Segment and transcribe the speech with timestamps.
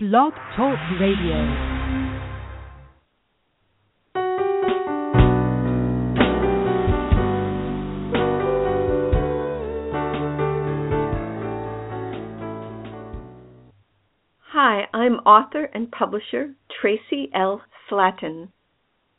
[0.00, 1.34] Blog Talk Radio.
[14.42, 17.62] Hi, I'm author and publisher Tracy L.
[17.90, 18.50] Slatton.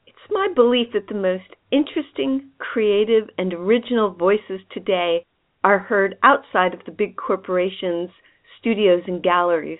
[0.07, 1.43] It's my belief that the most
[1.73, 5.25] interesting, creative, and original voices today
[5.61, 8.11] are heard outside of the big corporations,
[8.61, 9.79] studios, and galleries.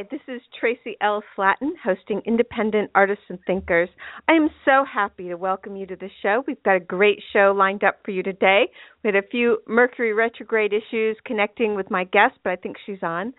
[0.00, 1.22] Hi, this is Tracy L.
[1.36, 3.90] Slatton, hosting Independent Artists and Thinkers.
[4.28, 6.42] I am so happy to welcome you to the show.
[6.46, 8.70] We've got a great show lined up for you today.
[9.04, 13.02] We had a few Mercury retrograde issues connecting with my guest, but I think she's
[13.02, 13.34] on.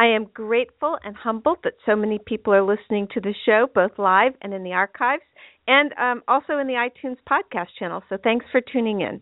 [0.00, 3.96] I am grateful and humbled that so many people are listening to the show, both
[3.96, 5.22] live and in the archives,
[5.68, 8.02] and um, also in the iTunes podcast channel.
[8.08, 9.20] So thanks for tuning in.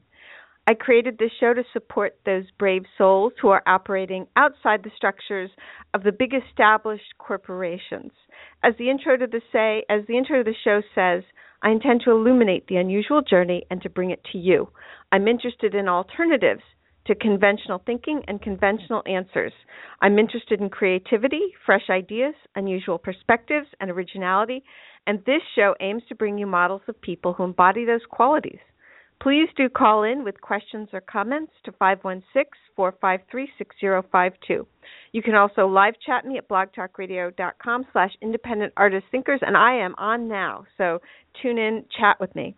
[0.68, 5.48] I created this show to support those brave souls who are operating outside the structures
[5.94, 8.12] of the big established corporations.
[8.62, 11.24] As the intro to the say, as the intro to the show says,
[11.62, 14.68] I intend to illuminate the unusual journey and to bring it to you.
[15.10, 16.60] I'm interested in alternatives
[17.06, 19.54] to conventional thinking and conventional answers.
[20.02, 24.62] I'm interested in creativity, fresh ideas, unusual perspectives, and originality,
[25.06, 28.60] and this show aims to bring you models of people who embody those qualities.
[29.20, 34.64] Please do call in with questions or comments to 516-453-6052.
[35.12, 39.96] You can also live chat me at blogtalkradio.com slash independent artist thinkers, and I am
[39.98, 41.00] on now, so
[41.42, 42.54] tune in, chat with me.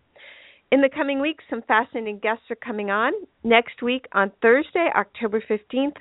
[0.71, 3.13] In the coming weeks, some fascinating guests are coming on.
[3.43, 5.97] Next week, on Thursday, October 15th,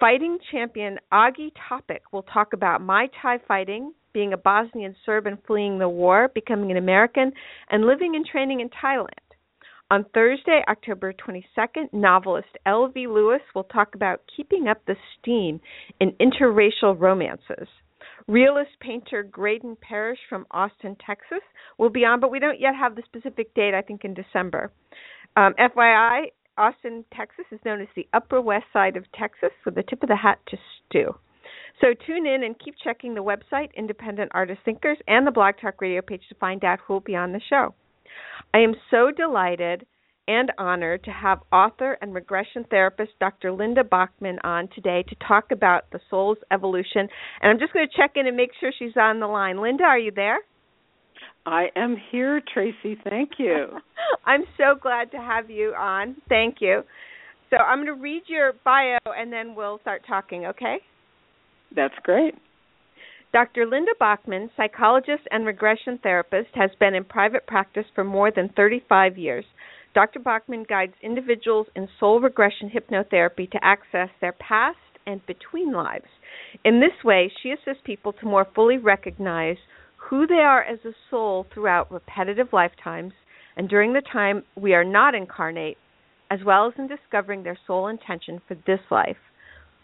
[0.00, 5.38] fighting champion Augie Topic will talk about Muay Thai fighting, being a Bosnian Serb and
[5.46, 7.30] fleeing the war, becoming an American,
[7.70, 9.25] and living and training in Thailand.
[9.88, 13.06] On Thursday, October 22nd, novelist L.V.
[13.06, 15.60] Lewis will talk about keeping up the steam
[16.00, 17.68] in interracial romances.
[18.26, 21.42] Realist painter Graydon Parrish from Austin, Texas
[21.78, 24.72] will be on, but we don't yet have the specific date, I think in December.
[25.36, 29.84] Um, FYI, Austin, Texas is known as the Upper West Side of Texas, with a
[29.84, 30.56] tip of the hat to
[30.88, 31.14] Stu.
[31.80, 35.80] So tune in and keep checking the website, Independent Artist Thinkers, and the Blog Talk
[35.80, 37.72] Radio page to find out who will be on the show.
[38.54, 39.86] I am so delighted
[40.28, 43.52] and honored to have author and regression therapist Dr.
[43.52, 47.08] Linda Backman on today to talk about the soul's evolution.
[47.40, 49.60] And I'm just going to check in and make sure she's on the line.
[49.60, 50.38] Linda, are you there?
[51.44, 52.98] I am here, Tracy.
[53.08, 53.68] Thank you.
[54.26, 56.16] I'm so glad to have you on.
[56.28, 56.82] Thank you.
[57.50, 60.78] So I'm going to read your bio and then we'll start talking, okay?
[61.74, 62.34] That's great.
[63.32, 63.66] Dr.
[63.66, 69.18] Linda Backman, psychologist and regression therapist, has been in private practice for more than 35
[69.18, 69.44] years.
[69.94, 70.20] Dr.
[70.20, 76.06] Backman guides individuals in soul regression hypnotherapy to access their past and between lives.
[76.64, 79.56] In this way, she assists people to more fully recognize
[79.96, 83.12] who they are as a soul throughout repetitive lifetimes
[83.56, 85.78] and during the time we are not incarnate,
[86.30, 89.16] as well as in discovering their soul intention for this life.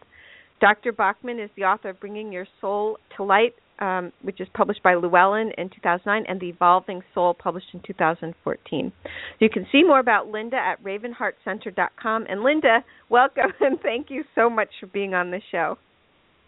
[0.62, 0.94] Dr.
[0.94, 4.96] Backman is the author of Bringing Your Soul to Light um, which is published by
[4.96, 8.92] Llewellyn in 2009, and The Evolving Soul, published in 2014.
[9.40, 12.26] You can see more about Linda at ravenheartcenter.com.
[12.30, 15.78] And Linda, welcome and thank you so much for being on the show.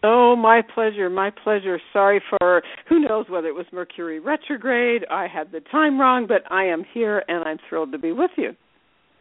[0.02, 1.80] Oh, my pleasure, my pleasure.
[1.92, 5.04] Sorry for who knows whether it was Mercury retrograde.
[5.10, 8.30] I had the time wrong, but I am here and I'm thrilled to be with
[8.36, 8.54] you.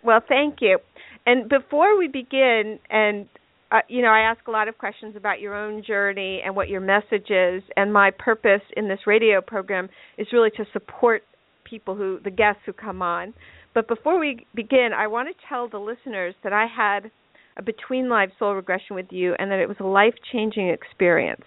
[0.04, 0.77] Well, thank you.
[1.25, 3.27] And before we begin, and
[3.72, 6.69] uh, you know, I ask a lot of questions about your own journey and what
[6.69, 7.64] your message is.
[7.75, 11.24] And my purpose in this radio program is really to support
[11.66, 13.34] people who, the guests who come on.
[13.74, 17.12] But before we begin, I want to tell the listeners that I had
[17.58, 21.44] a between life soul regression with you and that it was a life changing experience.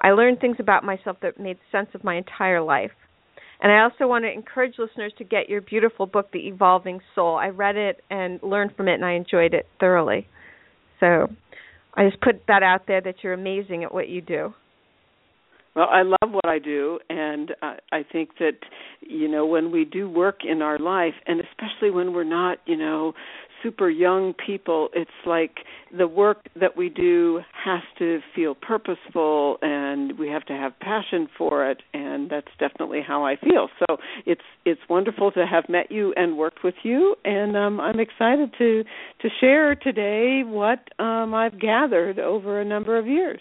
[0.00, 2.92] I learned things about myself that made sense of my entire life.
[3.60, 7.36] And I also want to encourage listeners to get your beautiful book, The Evolving Soul.
[7.36, 10.28] I read it and learned from it, and I enjoyed it thoroughly.
[11.00, 11.28] So
[11.96, 14.54] I just put that out there that you're amazing at what you do.
[15.74, 18.58] Well, I love what I do, and I think that
[19.00, 22.76] you know when we do work in our life, and especially when we're not, you
[22.78, 23.12] know,
[23.62, 25.58] super young people, it's like
[25.96, 31.28] the work that we do has to feel purposeful, and we have to have passion
[31.36, 33.68] for it, and that's definitely how I feel.
[33.78, 38.00] So it's it's wonderful to have met you and worked with you, and um, I'm
[38.00, 38.84] excited to
[39.22, 43.40] to share today what um, I've gathered over a number of years.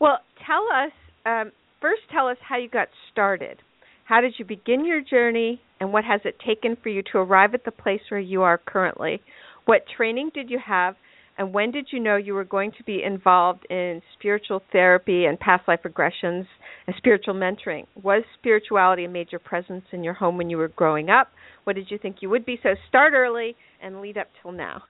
[0.00, 0.92] Well, tell us
[1.26, 3.58] um, first tell us how you got started.
[4.04, 7.52] How did you begin your journey, and what has it taken for you to arrive
[7.52, 9.20] at the place where you are currently?
[9.66, 10.94] What training did you have,
[11.36, 15.38] and when did you know you were going to be involved in spiritual therapy and
[15.38, 16.46] past life regressions
[16.86, 17.84] and spiritual mentoring?
[18.02, 21.28] Was spirituality a major presence in your home when you were growing up?
[21.64, 22.58] What did you think you would be?
[22.62, 24.84] So start early and lead up till now.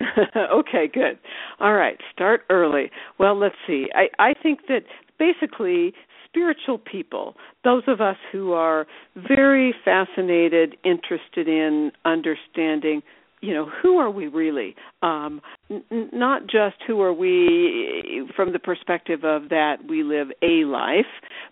[0.00, 1.18] okay, good.
[1.60, 2.90] All right, start early.
[3.18, 3.88] Well, let's see.
[3.94, 4.84] I I think that
[5.18, 5.92] basically
[6.34, 8.86] spiritual people, those of us who are
[9.16, 13.02] very fascinated, interested in understanding
[13.40, 14.74] you know who are we really?
[15.02, 20.64] Um n- not just who are we from the perspective of that we live a
[20.64, 21.04] life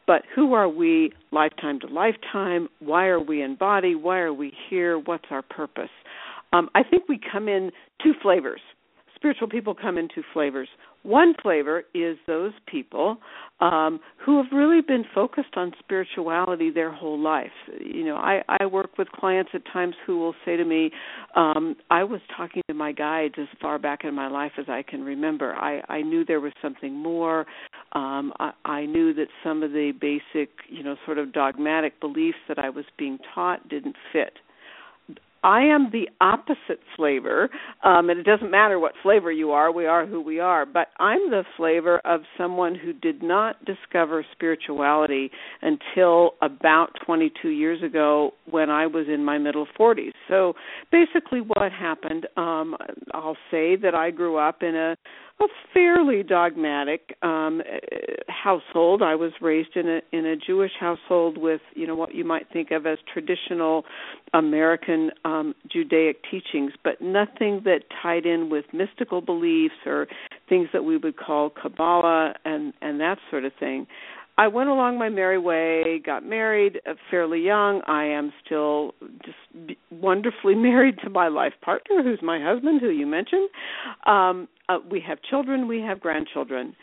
[0.06, 2.68] but who are we lifetime to lifetime?
[2.78, 3.94] Why are we in body?
[3.94, 4.98] Why are we here?
[4.98, 5.90] What's our purpose?
[6.54, 7.70] Um i think we come in
[8.02, 8.62] two flavors
[9.22, 10.68] spiritual people come in two flavors
[11.02, 13.16] one flavor is those people
[13.60, 17.50] um, who have really been focused on spirituality their whole life.
[17.80, 20.90] You know, I, I work with clients at times who will say to me,
[21.34, 24.82] um, "I was talking to my guides as far back in my life as I
[24.82, 25.54] can remember.
[25.54, 27.46] I, I knew there was something more.
[27.94, 32.38] Um, I, I knew that some of the basic, you know, sort of dogmatic beliefs
[32.46, 34.34] that I was being taught didn't fit."
[35.42, 37.48] I am the opposite flavor,
[37.82, 40.88] um, and it doesn't matter what flavor you are, we are who we are, but
[40.98, 45.30] I'm the flavor of someone who did not discover spirituality
[45.62, 50.12] until about 22 years ago when I was in my middle 40s.
[50.28, 50.54] So
[50.90, 52.76] basically, what happened, um,
[53.12, 54.96] I'll say that I grew up in a
[55.40, 57.62] a fairly dogmatic um
[58.28, 59.02] household.
[59.02, 62.46] I was raised in a in a Jewish household with, you know, what you might
[62.52, 63.84] think of as traditional
[64.34, 65.31] American um
[65.70, 70.06] Judaic teachings, but nothing that tied in with mystical beliefs or
[70.48, 73.86] things that we would call Kabbalah and and that sort of thing.
[74.38, 77.82] I went along my merry way, got married uh, fairly young.
[77.86, 78.94] I am still
[79.24, 83.50] just wonderfully married to my life partner, who's my husband, who you mentioned.
[84.06, 86.74] Um, uh, we have children, we have grandchildren.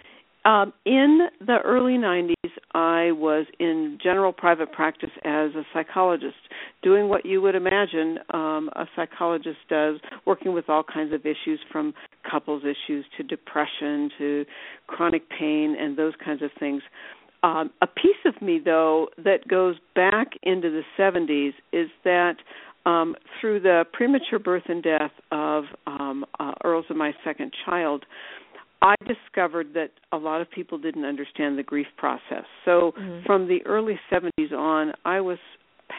[0.46, 2.34] Um, in the early 90s,
[2.74, 6.38] I was in general private practice as a psychologist,
[6.82, 11.60] doing what you would imagine um, a psychologist does, working with all kinds of issues
[11.72, 11.94] from
[12.30, 14.46] couples issues to depression to
[14.88, 16.84] chronic pain and those kinds of things.
[17.44, 22.36] Um, a piece of me, though, that goes back into the 70s is that
[22.86, 28.06] um, through the premature birth and death of um, uh, Earl's and my second child,
[28.82, 32.46] I discovered that a lot of people didn't understand the grief process.
[32.66, 33.26] So mm-hmm.
[33.26, 35.38] from the early 70s on, I was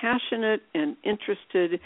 [0.01, 1.81] passionate and interested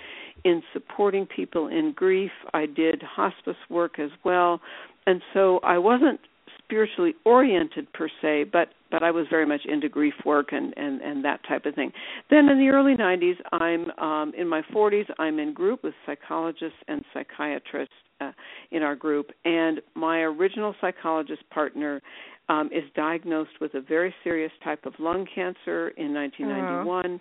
[0.45, 2.31] in supporting people in grief.
[2.53, 4.61] I did hospice work as well.
[5.07, 6.21] And so I wasn't
[6.65, 11.01] spiritually oriented per se, but but I was very much into grief work and and
[11.01, 11.93] and that type of thing.
[12.31, 15.07] Then in the early 90s, I'm um in my 40s.
[15.19, 17.95] I'm in group with psychologists and psychiatrists
[18.29, 18.33] uh,
[18.71, 22.01] in our group, and my original psychologist partner
[22.49, 27.07] um is diagnosed with a very serious type of lung cancer in 1991.
[27.07, 27.19] Uh-huh.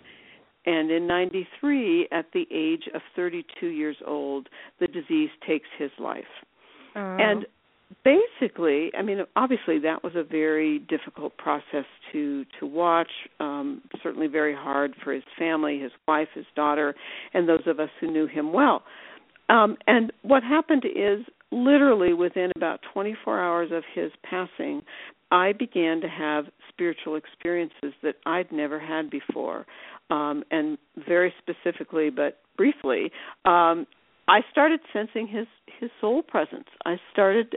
[0.66, 4.48] And in 93, at the age of 32 years old,
[4.80, 6.24] the disease takes his life.
[6.96, 7.16] Uh-huh.
[7.20, 7.46] And
[8.02, 13.10] basically, I mean, obviously that was a very difficult process to to watch.
[13.40, 16.94] Um, certainly very hard for his family, his wife, his daughter,
[17.34, 18.82] and those of us who knew him well.
[19.48, 24.82] Um, and what happened is, literally within about 24 hours of his passing,
[25.30, 29.66] I began to have spiritual experiences that I'd never had before.
[30.10, 33.10] Um, and very specifically, but briefly,
[33.44, 33.86] um,
[34.28, 35.46] I started sensing his
[35.80, 36.68] his soul presence.
[36.86, 37.56] I started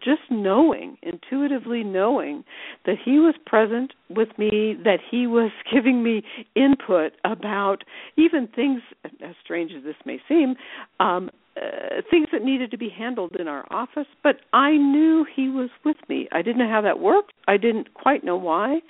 [0.00, 2.44] just knowing, intuitively knowing
[2.84, 6.22] that he was present with me, that he was giving me
[6.56, 7.84] input about
[8.16, 10.56] even things as strange as this may seem,
[11.00, 15.48] um uh, things that needed to be handled in our office, but I knew he
[15.48, 16.28] was with me.
[16.30, 17.32] I didn't know how that worked.
[17.48, 18.80] I didn't quite know why.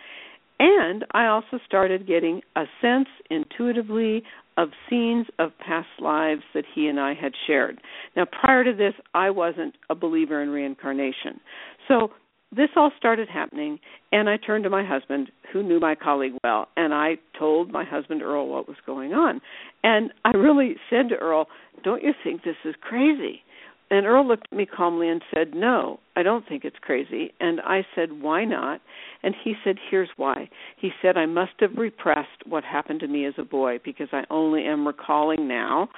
[0.59, 4.25] And I also started getting a sense intuitively
[4.57, 7.81] of scenes of past lives that he and I had shared.
[8.17, 11.41] Now, prior to this, I wasn't a believer in reincarnation.
[11.87, 12.11] So
[12.51, 13.79] this all started happening,
[14.11, 17.85] and I turned to my husband, who knew my colleague well, and I told my
[17.85, 19.41] husband Earl what was going on.
[19.85, 21.47] And I really said to Earl,
[21.85, 23.43] Don't you think this is crazy?
[23.91, 27.33] And Earl looked at me calmly and said, No, I don't think it's crazy.
[27.41, 28.81] And I said, Why not?
[29.23, 30.49] And he said, Here's why.
[30.77, 34.25] He said, I must have repressed what happened to me as a boy because I
[34.31, 35.89] only am recalling now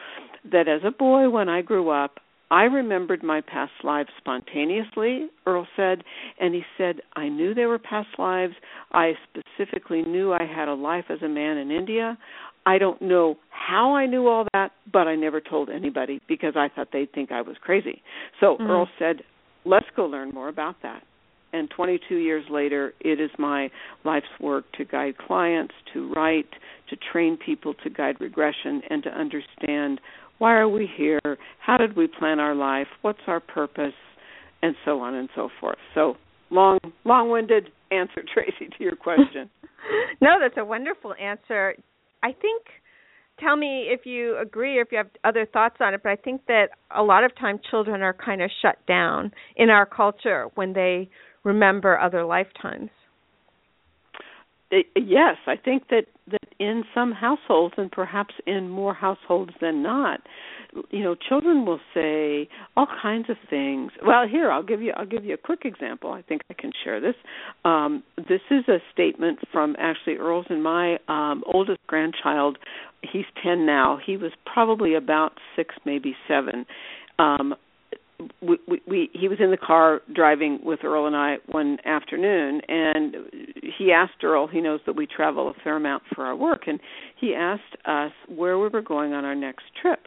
[0.50, 2.20] that as a boy, when I grew up,
[2.52, 6.02] I remembered my past lives spontaneously, Earl said,
[6.40, 8.54] and he said, I knew they were past lives.
[8.90, 12.18] I specifically knew I had a life as a man in India.
[12.66, 16.68] I don't know how I knew all that, but I never told anybody because I
[16.74, 18.02] thought they'd think I was crazy.
[18.40, 18.70] So mm-hmm.
[18.70, 19.16] Earl said,
[19.64, 21.02] Let's go learn more about that.
[21.52, 23.70] And 22 years later, it is my
[24.04, 26.48] life's work to guide clients, to write,
[26.88, 30.00] to train people to guide regression, and to understand
[30.38, 31.20] why are we here,
[31.58, 33.92] how did we plan our life, what's our purpose,
[34.62, 35.78] and so on and so forth.
[35.94, 36.14] So
[36.50, 39.50] long, long-winded answer, Tracy, to your question.
[40.20, 41.74] no, that's a wonderful answer.
[42.22, 42.66] I think
[43.38, 46.16] tell me if you agree or if you have other thoughts on it, but I
[46.16, 50.48] think that a lot of time children are kind of shut down in our culture
[50.54, 51.08] when they
[51.44, 52.90] remember other lifetimes.
[54.94, 60.20] Yes, I think that that in some households and perhaps in more households than not,
[60.90, 63.92] you know children will say all kinds of things.
[64.04, 66.12] Well here i'll give you i'll give you a quick example.
[66.12, 67.14] I think i can share this.
[67.64, 72.58] Um this is a statement from actually earl's and my um oldest grandchild.
[73.02, 73.98] He's 10 now.
[74.04, 76.66] He was probably about 6 maybe 7
[77.18, 77.54] um
[78.42, 82.60] we, we, we he was in the car driving with Earl and I one afternoon
[82.68, 83.16] and
[83.78, 86.80] he asked Earl he knows that we travel a fair amount for our work and
[87.18, 90.00] he asked us where we were going on our next trip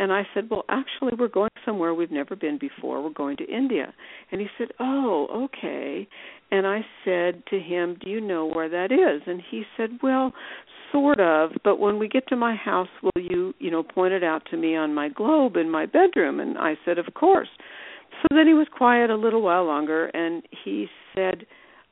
[0.00, 3.02] and I said, Well, actually, we're going somewhere we've never been before.
[3.02, 3.92] We're going to India.
[4.32, 6.08] And he said, Oh, okay.
[6.50, 9.20] And I said to him, Do you know where that is?
[9.26, 10.32] And he said, Well,
[10.90, 14.24] sort of, but when we get to my house, will you, you know, point it
[14.24, 16.40] out to me on my globe in my bedroom?
[16.40, 17.48] And I said, Of course.
[18.22, 21.44] So then he was quiet a little while longer and he said,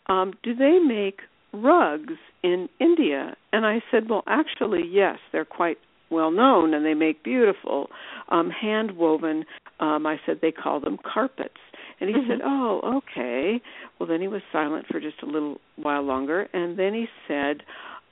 [0.06, 1.20] um, Do they make
[1.52, 3.36] rugs in India?
[3.52, 5.76] And I said, Well, actually, yes, they're quite
[6.10, 7.88] well known and they make beautiful
[8.30, 9.44] um hand woven
[9.80, 11.54] um i said they call them carpets.
[12.00, 12.30] And he mm-hmm.
[12.30, 13.60] said oh okay.
[13.98, 17.62] Well then he was silent for just a little while longer and then he said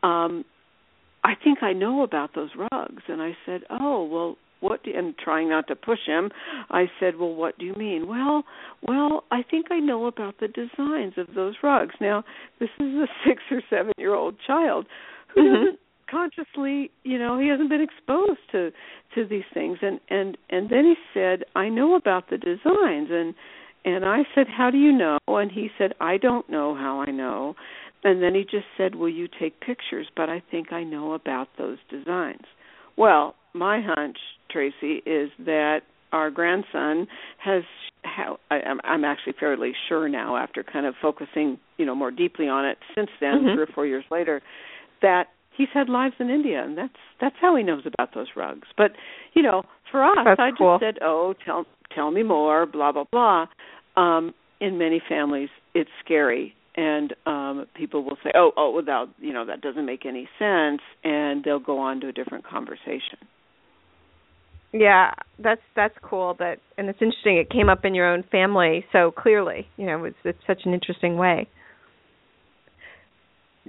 [0.02, 0.44] um
[1.24, 3.02] i think i know about those rugs.
[3.08, 6.30] And i said oh well what do, and trying not to push him
[6.70, 8.08] i said well what do you mean?
[8.08, 8.44] Well
[8.82, 11.94] well i think i know about the designs of those rugs.
[12.00, 12.24] Now
[12.58, 14.86] this is a six or seven year old child
[15.34, 15.54] who mm-hmm.
[15.54, 15.78] doesn't
[16.10, 18.70] consciously you know he hasn't been exposed to
[19.14, 19.78] to these things.
[19.82, 23.08] And and and then he said i know about the designs.
[23.10, 23.34] And
[23.84, 25.18] and i said how do you know?
[25.26, 27.54] And he said i don't know how i know.
[28.04, 30.08] And then he just said will you take pictures?
[30.16, 32.44] But i think i know about those designs.
[32.96, 34.18] Well my hunch
[34.50, 35.80] tracy is that
[36.12, 37.06] our grandson
[37.38, 37.62] has
[38.02, 42.48] how I, I'm actually fairly sure now after kind of focusing you know more deeply
[42.48, 43.54] on it since then mm-hmm.
[43.54, 44.40] three or four years later
[45.02, 48.68] that he's had lives in India, and that's that's how he knows about those rugs.
[48.76, 48.92] But
[49.34, 50.78] you know, for us, that's I cool.
[50.78, 53.46] just said, "Oh, tell tell me more," blah blah blah.
[53.96, 59.32] Um, in many families, it's scary, and um, people will say, "Oh, oh, without you
[59.32, 63.18] know, that doesn't make any sense," and they'll go on to a different conversation.
[64.72, 66.34] Yeah, that's that's cool.
[66.38, 67.38] That and it's interesting.
[67.38, 69.66] It came up in your own family so clearly.
[69.76, 71.48] You know, it's it's such an interesting way.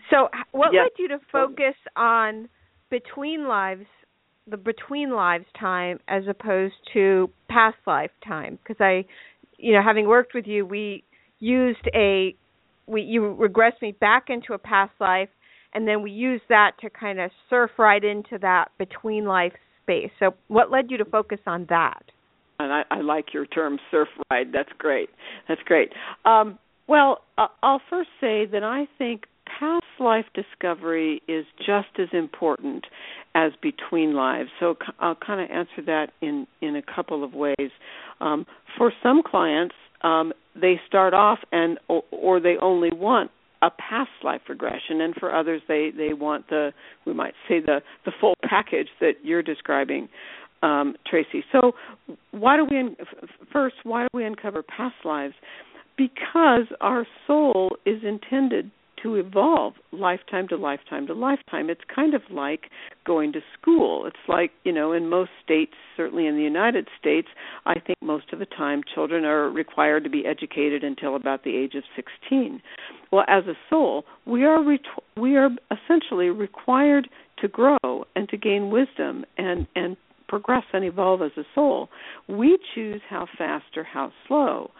[0.09, 2.49] So, what led you to focus on
[2.89, 3.85] between lives,
[4.47, 8.59] the between lives time, as opposed to past lifetime?
[8.63, 9.05] Because I,
[9.57, 11.03] you know, having worked with you, we
[11.39, 12.35] used a
[12.85, 15.29] we you regressed me back into a past life
[15.73, 20.09] and then we used that to kind of surf right into that between life space.
[20.19, 22.03] So what led you to focus on that?
[22.59, 24.47] And I, I like your term surf ride.
[24.51, 25.09] That's great.
[25.47, 25.89] That's great.
[26.25, 27.19] Um, well,
[27.61, 29.25] I'll first say that I think
[29.59, 32.85] past life discovery is just as important
[33.35, 34.49] as between lives.
[34.59, 37.71] So I'll kind of answer that in in a couple of ways.
[38.19, 38.45] Um,
[38.77, 44.09] for some clients, um, they start off and or, or they only want a past
[44.23, 46.71] life regression, and for others, they they want the
[47.05, 50.09] we might say the the full package that you're describing.
[50.63, 51.43] Um, Tracy.
[51.51, 51.73] So,
[52.31, 52.95] why do we
[53.53, 53.75] first?
[53.83, 55.35] Why do we uncover past lives?
[55.97, 58.71] Because our soul is intended
[59.03, 61.69] to evolve lifetime to lifetime to lifetime.
[61.69, 62.69] It's kind of like
[63.05, 64.05] going to school.
[64.05, 67.27] It's like, you know, in most states, certainly in the United States,
[67.65, 71.55] I think most of the time children are required to be educated until about the
[71.55, 72.61] age of 16.
[73.11, 74.79] Well, as a soul, we are re-
[75.15, 79.95] we are essentially required to grow and to gain wisdom and and
[80.27, 81.89] progress and evolve as a soul.
[82.27, 84.71] We choose how fast or how slow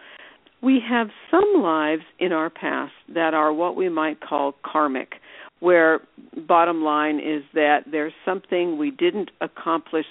[0.62, 5.14] we have some lives in our past that are what we might call karmic
[5.60, 6.00] where
[6.46, 10.06] bottom line is that there's something we didn't accomplish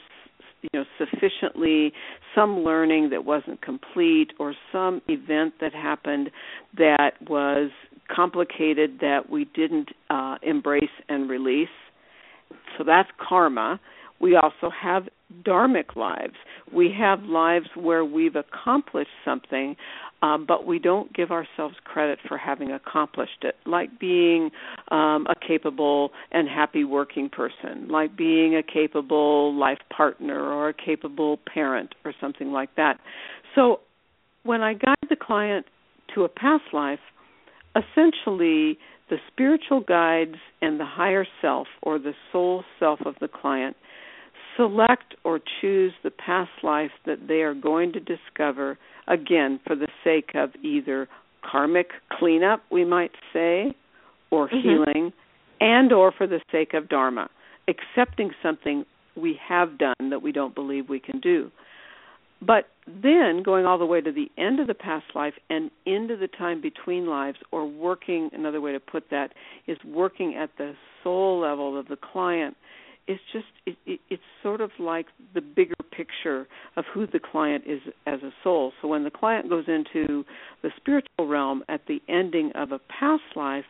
[0.61, 1.93] you know sufficiently
[2.35, 6.29] some learning that wasn't complete or some event that happened
[6.77, 7.71] that was
[8.13, 11.67] complicated that we didn't uh, embrace and release
[12.77, 13.79] so that's karma
[14.19, 15.07] we also have
[15.43, 16.35] dharmic lives.
[16.73, 19.75] We have lives where we've accomplished something,
[20.21, 24.49] um, but we don't give ourselves credit for having accomplished it, like being
[24.89, 30.73] um, a capable and happy working person, like being a capable life partner or a
[30.73, 32.99] capable parent or something like that.
[33.55, 33.81] So
[34.43, 35.65] when I guide the client
[36.15, 36.99] to a past life,
[37.75, 43.75] essentially the spiritual guides and the higher self or the soul self of the client
[44.57, 49.87] select or choose the past life that they are going to discover, again, for the
[50.03, 51.07] sake of either
[51.49, 53.73] karmic cleanup, we might say,
[54.31, 54.57] or mm-hmm.
[54.67, 55.13] healing,
[55.61, 57.29] and or for the sake of dharma,
[57.67, 61.49] accepting something we have done that we don't believe we can do.
[62.39, 66.15] But then going all the way to the end of the past life and into
[66.15, 69.33] the time between lives, or working, another way to put that
[69.65, 72.55] is working at the soul level of the client
[73.07, 77.63] it's just it, it, it's sort of like the bigger picture of who the client
[77.65, 78.73] is as a soul.
[78.81, 80.25] So when the client goes into
[80.61, 83.65] the spiritual realm at the ending of a past life,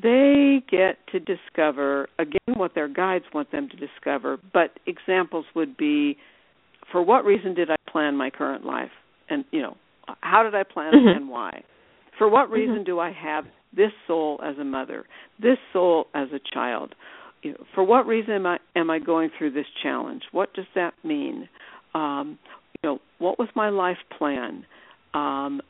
[0.00, 4.38] they get to discover again what their guides want them to discover.
[4.52, 6.18] But examples would be,
[6.92, 8.90] for what reason did I plan my current life,
[9.30, 9.76] and you know,
[10.20, 11.08] how did I plan mm-hmm.
[11.08, 11.62] it and why?
[12.18, 12.84] For what reason mm-hmm.
[12.84, 15.04] do I have this soul as a mother,
[15.40, 16.94] this soul as a child?
[17.46, 20.22] You know, for what reason am I am I going through this challenge?
[20.32, 21.48] What does that mean?
[21.94, 22.40] Um,
[22.82, 24.66] you know, what was my life plan?
[25.14, 25.60] Um,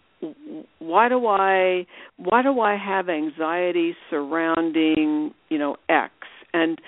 [0.79, 1.87] why do I
[2.17, 6.15] why do I have anxiety surrounding you know X?
[6.55, 6.81] And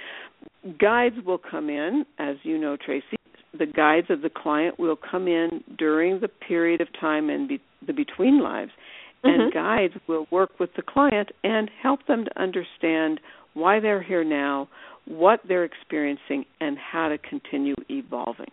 [0.80, 3.18] guides will come in, as you know, Tracy.
[3.58, 7.60] The guides of the client will come in during the period of time and be,
[7.86, 8.70] the between lives,
[9.22, 9.38] mm-hmm.
[9.38, 13.20] and guides will work with the client and help them to understand
[13.58, 14.68] why they're here now,
[15.06, 18.50] what they're experiencing, and how to continue evolving.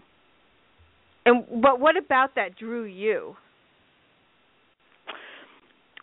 [1.25, 3.35] And but what about that drew you?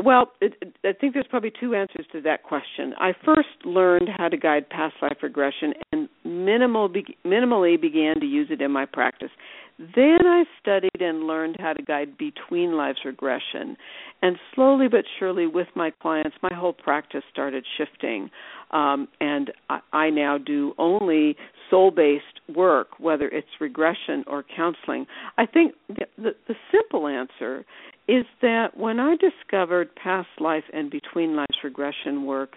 [0.02, 2.94] Well, it, I think there's probably two answers to that question.
[2.98, 6.88] I first learned how to guide past life regression and minimal,
[7.24, 9.30] minimally began to use it in my practice.
[9.78, 13.76] Then I studied and learned how to guide between lives regression.
[14.20, 18.30] And slowly but surely, with my clients, my whole practice started shifting.
[18.70, 21.36] Um, and I, I now do only
[21.70, 25.06] soul based work, whether it's regression or counseling.
[25.38, 27.64] I think the, the, the simple answer
[28.08, 32.56] is that when I discovered past life and between lives regression work,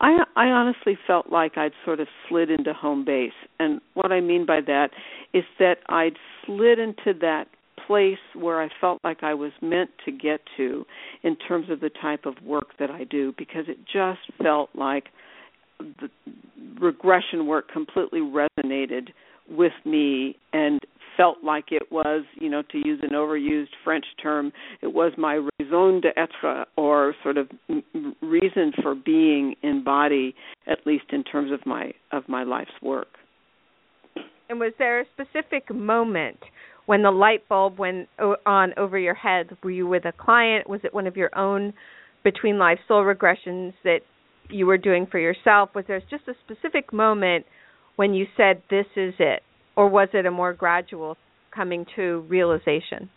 [0.00, 3.32] I I honestly felt like I'd sort of slid into home base.
[3.58, 4.90] And what I mean by that
[5.32, 7.46] is that I'd slid into that
[7.86, 10.84] place where I felt like I was meant to get to
[11.22, 15.08] in terms of the type of work that I do because it just felt like
[15.78, 16.08] the
[16.80, 19.08] regression work completely resonated
[19.48, 20.80] with me and
[21.16, 25.34] felt like it was, you know, to use an overused French term, it was my
[25.34, 27.48] raison d'être or sort of
[28.20, 30.34] reason for being in body,
[30.66, 33.08] at least in terms of my of my life's work.
[34.48, 36.38] And was there a specific moment
[36.86, 38.08] when the light bulb went
[38.44, 39.56] on over your head?
[39.62, 40.68] Were you with a client?
[40.68, 41.72] Was it one of your own
[42.22, 44.00] between life soul regressions that
[44.50, 45.70] you were doing for yourself?
[45.74, 47.46] Was there just a specific moment
[47.96, 49.42] when you said, This is it?
[49.76, 51.16] Or was it a more gradual
[51.54, 53.08] coming to realization?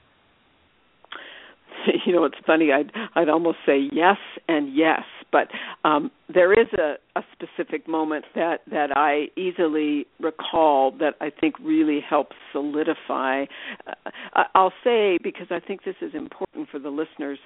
[2.05, 2.71] you know, it's funny.
[2.71, 4.17] I'd I'd almost say yes
[4.47, 5.47] and yes, but
[5.83, 11.55] um, there is a, a specific moment that that I easily recall that I think
[11.59, 13.45] really helps solidify.
[13.87, 17.39] Uh, I'll say because I think this is important for the listeners.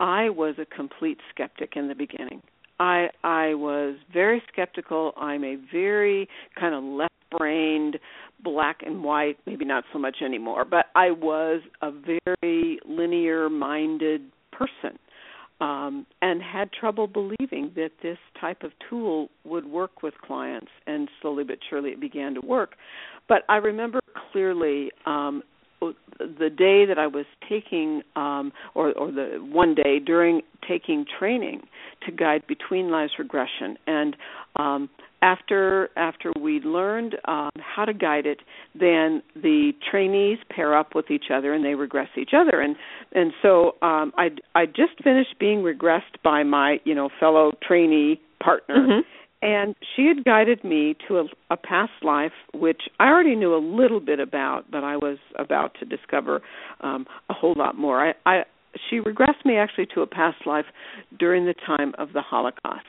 [0.00, 2.42] I was a complete skeptic in the beginning.
[2.80, 5.12] I I was very skeptical.
[5.16, 7.98] I'm a very kind of left-brained,
[8.44, 14.98] black and white, maybe not so much anymore, but I was a very linear-minded person.
[15.60, 21.08] Um, and had trouble believing that this type of tool would work with clients, and
[21.22, 22.72] slowly but surely it began to work.
[23.28, 24.00] But I remember
[24.32, 25.44] clearly um,
[26.26, 31.62] the day that I was taking, um, or, or the one day during taking training
[32.06, 34.16] to guide between lives regression, and
[34.56, 34.90] um,
[35.22, 38.40] after after we learned um, how to guide it,
[38.74, 42.76] then the trainees pair up with each other and they regress each other, and
[43.12, 48.20] and so um, I I just finished being regressed by my you know fellow trainee
[48.40, 48.76] partner.
[48.76, 49.00] Mm-hmm
[49.44, 53.60] and she had guided me to a, a past life which I already knew a
[53.60, 56.40] little bit about, but I was about to discover
[56.80, 58.08] um, a whole lot more.
[58.08, 58.42] I, I
[58.88, 60.64] she regressed me actually to a past life
[61.18, 62.86] during the time of the Holocaust.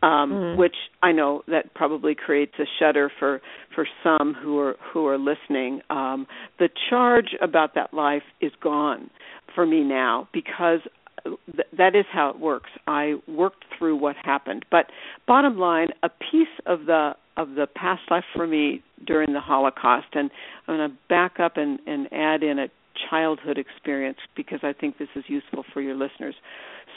[0.00, 0.60] Um, mm-hmm.
[0.60, 3.40] which I know that probably creates a shudder for
[3.74, 5.80] for some who are who are listening.
[5.90, 6.28] Um,
[6.60, 9.10] the charge about that life is gone
[9.56, 10.78] for me now because
[11.24, 12.70] th- that is how it works.
[12.86, 14.86] I worked through what happened, but
[15.26, 20.08] bottom line, a piece of the of the past life for me during the Holocaust,
[20.14, 20.28] and
[20.66, 22.66] I'm going to back up and, and add in a
[23.08, 26.34] childhood experience because I think this is useful for your listeners.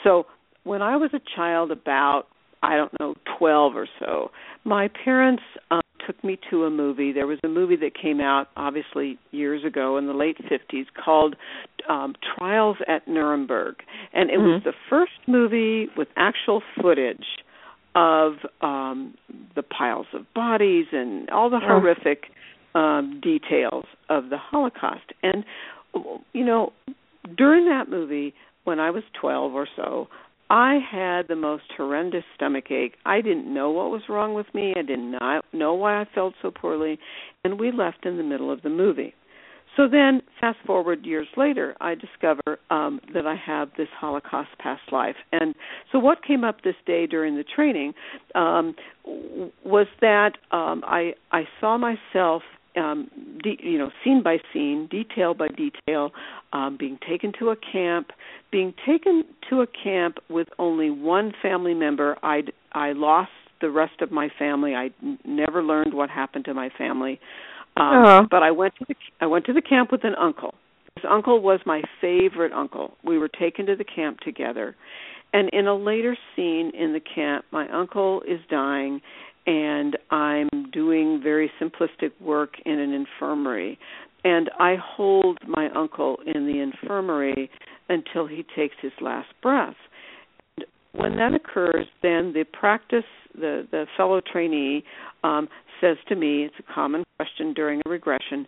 [0.02, 0.26] So
[0.64, 2.24] when I was a child, about
[2.62, 4.30] I don't know, 12 or so.
[4.64, 7.12] My parents um, took me to a movie.
[7.12, 11.36] There was a movie that came out, obviously, years ago in the late 50s called
[11.88, 13.76] um, Trials at Nuremberg.
[14.12, 14.46] And it mm-hmm.
[14.46, 17.26] was the first movie with actual footage
[17.94, 19.14] of um,
[19.54, 22.24] the piles of bodies and all the horrific
[22.74, 25.12] um, details of the Holocaust.
[25.22, 25.44] And,
[26.32, 26.72] you know,
[27.36, 28.34] during that movie,
[28.64, 30.08] when I was 12 or so,
[30.52, 32.96] I had the most horrendous stomach ache.
[33.06, 34.74] I didn't know what was wrong with me.
[34.76, 36.98] I did not know why I felt so poorly,
[37.42, 39.14] and we left in the middle of the movie.
[39.78, 44.82] So then, fast forward years later, I discover um, that I have this Holocaust past
[44.92, 45.16] life.
[45.32, 45.54] And
[45.90, 47.94] so, what came up this day during the training
[48.34, 48.74] um,
[49.06, 52.42] was that um, I I saw myself
[52.76, 53.10] um,
[53.42, 56.12] de- you know, scene by scene, detail by detail,
[56.52, 58.10] um, being taken to a camp,
[58.50, 62.16] being taken to a camp with only one family member.
[62.22, 63.30] I I lost
[63.60, 64.74] the rest of my family.
[64.74, 67.20] I n- never learned what happened to my family.
[67.76, 68.26] Um, uh-huh.
[68.30, 70.54] But I went to the I went to the camp with an uncle.
[70.96, 72.96] This uncle was my favorite uncle.
[73.04, 74.76] We were taken to the camp together.
[75.32, 79.00] And in a later scene in the camp, my uncle is dying
[79.46, 83.78] and I'm doing very simplistic work in an infirmary.
[84.24, 87.50] And I hold my uncle in the infirmary
[87.88, 89.74] until he takes his last breath.
[90.56, 94.84] And when that occurs, then the practice, the, the fellow trainee
[95.24, 95.48] um,
[95.80, 98.46] says to me, it's a common question during a regression,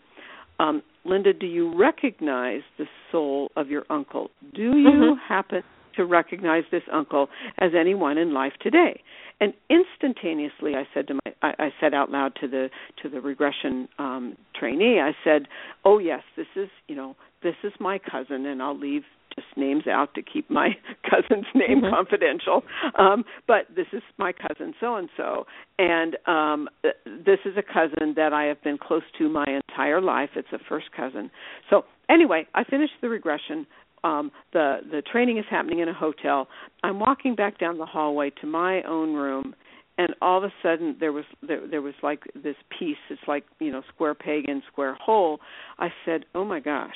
[0.61, 4.31] um, Linda, do you recognize the soul of your uncle?
[4.55, 5.19] Do you mm-hmm.
[5.29, 5.63] happen
[5.97, 7.29] to recognize this uncle
[7.59, 9.03] as anyone in life today?
[9.41, 12.71] and instantaneously i said to my i, I said out loud to the
[13.03, 15.47] to the regression um trainee i said
[15.85, 19.03] oh yes this is you know this is my cousin and i'll leave
[19.35, 20.69] just names out to keep my
[21.11, 21.95] cousin's name mm-hmm.
[21.95, 22.63] confidential
[22.99, 25.47] um but this is my cousin so and so
[25.79, 26.69] and um
[27.05, 30.59] this is a cousin that i have been close to my entire life it's a
[30.69, 31.31] first cousin
[31.69, 33.67] so anyway i finished the regression
[34.05, 36.49] um the the training is happening in a hotel.
[36.83, 39.55] I'm walking back down the hallway to my own room
[39.99, 43.45] and all of a sudden there was there, there was like this piece it's like
[43.59, 45.41] you know square peg and square hole.
[45.79, 46.95] I said oh my gosh.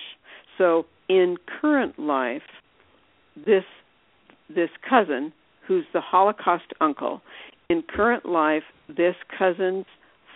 [0.56, 2.42] So in current life
[3.46, 3.64] this
[4.54, 5.32] this cousin
[5.66, 7.22] who's the holocaust uncle
[7.70, 9.84] in current life this cousin's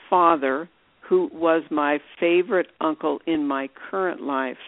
[0.08, 0.68] father
[1.08, 4.58] who was my favorite uncle in my current life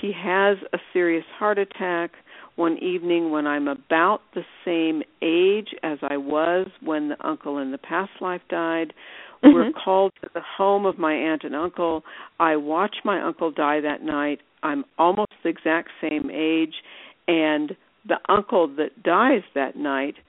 [0.00, 2.12] he has a serious heart attack
[2.56, 7.70] one evening when I'm about the same age as I was when the uncle in
[7.70, 8.92] the past life died.
[9.44, 9.54] Mm-hmm.
[9.54, 12.02] We're called to the home of my aunt and uncle.
[12.40, 14.40] I watch my uncle die that night.
[14.62, 16.74] I'm almost the exact same age,
[17.28, 20.14] and the uncle that dies that night.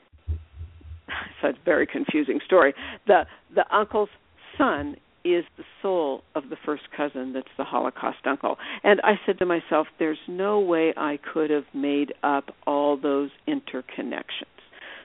[1.41, 2.75] It's a very confusing story.
[3.07, 3.23] The
[3.55, 4.09] the uncle's
[4.55, 8.57] son is the soul of the first cousin that's the Holocaust uncle.
[8.83, 13.29] And I said to myself, there's no way I could have made up all those
[13.47, 14.45] interconnections.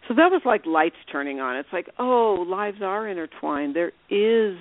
[0.08, 1.56] So that was like lights turning on.
[1.56, 3.74] It's like, oh, lives are intertwined.
[3.74, 4.58] There is,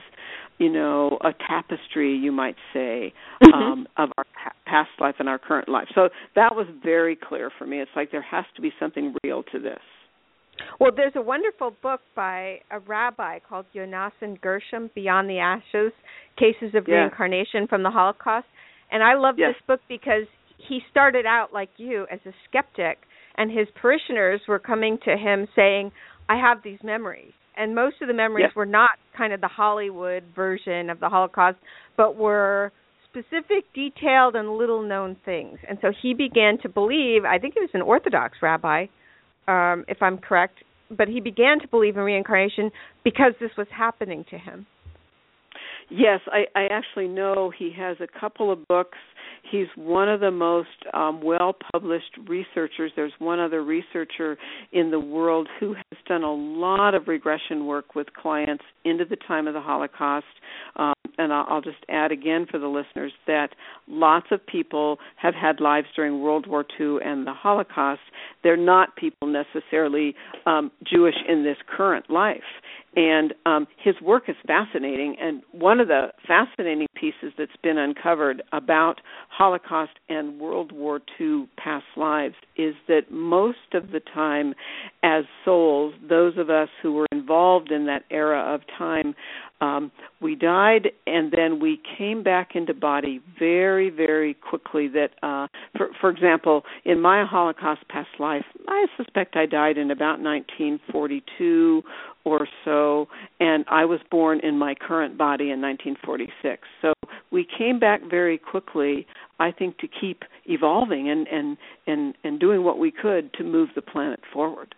[0.57, 3.13] you know, a tapestry, you might say,
[3.43, 3.53] mm-hmm.
[3.53, 4.25] um, of our
[4.65, 5.87] past life and our current life.
[5.93, 7.81] So that was very clear for me.
[7.81, 9.81] It's like there has to be something real to this.
[10.79, 15.93] Well, there's a wonderful book by a rabbi called Yonasan Gershom, Beyond the Ashes:
[16.37, 16.95] Cases of yeah.
[16.95, 18.47] Reincarnation from the Holocaust.
[18.91, 19.53] And I love yes.
[19.53, 20.27] this book because
[20.67, 22.99] he started out like you as a skeptic
[23.37, 25.91] and his parishioners were coming to him saying,
[26.29, 28.55] "I have these memories." And most of the memories yes.
[28.55, 31.57] were not kind of the Hollywood version of the Holocaust,
[31.95, 32.71] but were
[33.09, 35.59] specific, detailed, and little known things.
[35.67, 38.87] And so he began to believe, I think he was an Orthodox rabbi,
[39.47, 40.63] um, if I'm correct,
[40.95, 42.71] but he began to believe in reincarnation
[43.03, 44.65] because this was happening to him.
[45.89, 48.97] Yes, I, I actually know he has a couple of books.
[49.51, 52.91] He's one of the most um, well published researchers.
[52.95, 54.37] There's one other researcher
[54.71, 59.17] in the world who has done a lot of regression work with clients into the
[59.27, 60.25] time of the Holocaust.
[60.77, 63.49] Um, and I'll, just add again for the listeners that
[63.87, 68.01] lots of people have had lives during World War II and the Holocaust.
[68.43, 72.41] They're not people necessarily um, Jewish in this current life
[72.95, 75.15] and um, his work is fascinating.
[75.19, 81.47] And one of the fascinating pieces that's been uncovered about Holocaust and World War II
[81.57, 84.53] past lives is that most of the time,
[85.01, 89.15] as souls, those of us who were involved in that era of time,
[89.63, 94.89] um, we died and then we came back into body very, very quickly.
[94.89, 95.47] That, uh,
[95.77, 101.81] for, for example, in my Holocaust past life, I suspect I died in about 1942
[102.25, 103.07] or so,
[103.39, 106.61] and I was born in my current body in 1946.
[106.81, 106.93] So
[107.31, 109.07] we came back very quickly,
[109.39, 113.69] I think, to keep evolving and and and and doing what we could to move
[113.75, 114.75] the planet forward.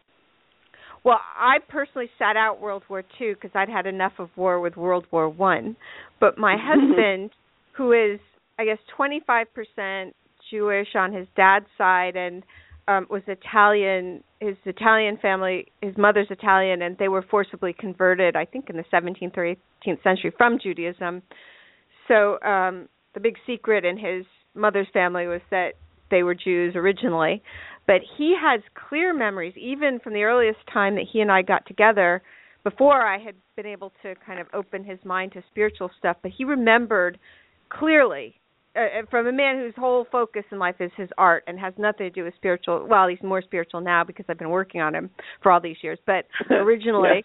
[1.06, 4.76] Well, I personally sat out World War II because I'd had enough of war with
[4.76, 5.78] World War One.
[6.20, 7.30] But my husband,
[7.78, 8.20] who is
[8.58, 10.12] I guess 25%
[10.50, 12.44] Jewish on his dad's side and
[12.88, 18.46] um was Italian his Italian family his mother's Italian and they were forcibly converted I
[18.46, 21.22] think in the 17th or 18th century from Judaism.
[22.08, 25.74] So um the big secret in his mother's family was that
[26.12, 27.42] they were Jews originally,
[27.88, 31.66] but he has clear memories even from the earliest time that he and I got
[31.66, 32.22] together
[32.64, 36.32] before I had been able to kind of open his mind to spiritual stuff, but
[36.36, 37.20] he remembered
[37.70, 38.36] clearly
[38.76, 41.74] uh, uh, from a man whose whole focus in life is his art and has
[41.78, 42.86] nothing to do with spiritual.
[42.90, 45.10] Well, he's more spiritual now because I've been working on him
[45.42, 45.98] for all these years.
[46.06, 47.22] But originally, yeah.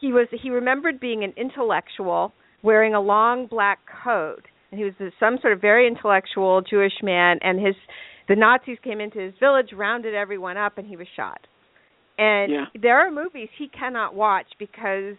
[0.00, 4.42] he was he remembered being an intellectual wearing a long black coat,
[4.72, 7.38] and he was some sort of very intellectual Jewish man.
[7.42, 7.76] And his
[8.28, 11.40] the Nazis came into his village, rounded everyone up, and he was shot.
[12.18, 12.64] And yeah.
[12.80, 15.14] there are movies he cannot watch because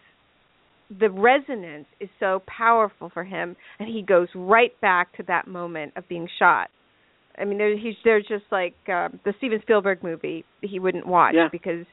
[0.98, 5.92] the resonance is so powerful for him and he goes right back to that moment
[5.96, 6.68] of being shot.
[7.38, 11.34] I mean there he's there's just like um the steven spielberg movie he wouldn't watch
[11.36, 11.48] yeah.
[11.50, 11.86] because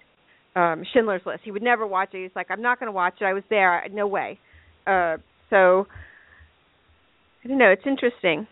[0.56, 1.42] um schindler's list.
[1.44, 2.24] He would never watch it.
[2.24, 3.26] He's like i'm not going to watch it.
[3.26, 3.86] I was there.
[3.94, 4.40] No way.
[4.88, 5.18] Uh
[5.52, 5.88] so
[7.46, 7.70] i don't know.
[7.70, 8.48] It's interesting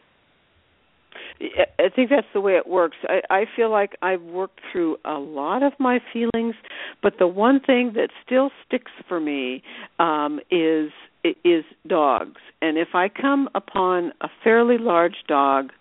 [1.42, 2.98] I think that's the way it works.
[3.04, 6.56] I, I feel like I've worked through a lot of my feelings,
[7.02, 9.64] but the one thing that still sticks for me
[10.00, 10.92] um, is
[11.44, 12.40] is dogs.
[12.62, 15.72] And if I come upon a fairly large dog,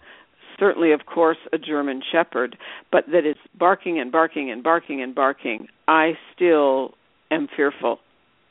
[0.59, 2.57] certainly, of course, a German Shepherd,
[2.91, 6.95] but that is barking and barking and barking and barking, I still
[7.31, 8.01] am fearful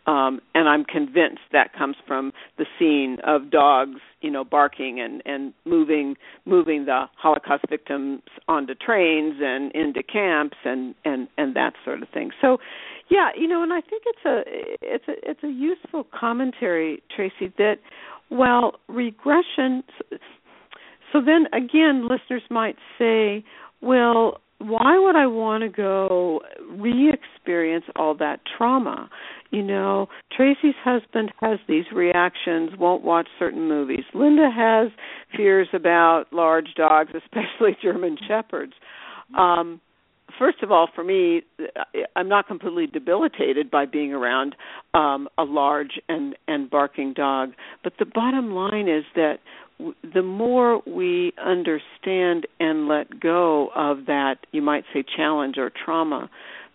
[0.05, 5.21] um, and I'm convinced that comes from the scene of dogs, you know, barking and
[5.25, 11.73] and moving moving the Holocaust victims onto trains and into camps and and and that
[11.85, 12.31] sort of thing.
[12.41, 12.57] So,
[13.09, 14.41] yeah, you know, and I think it's a
[14.81, 17.75] it's a it's a useful commentary, Tracy, that
[18.29, 19.83] well, regression.
[21.11, 23.45] So then again, listeners might say,
[23.81, 29.09] well, why would I want to go re experience all that trauma?
[29.53, 34.03] You know, Tracy's husband has these reactions, won't watch certain movies.
[34.15, 34.89] Linda has
[35.37, 38.73] fears about large dogs, especially German Shepherds.
[39.37, 39.79] Um,
[40.39, 41.43] first of all, for me,
[42.15, 44.55] I'm not completely debilitated by being around
[44.95, 47.51] um, a large and and barking dog.
[47.83, 49.35] But the bottom line is that
[49.77, 55.71] w- the more we understand and let go of that, you might say, challenge or
[55.85, 56.27] trauma,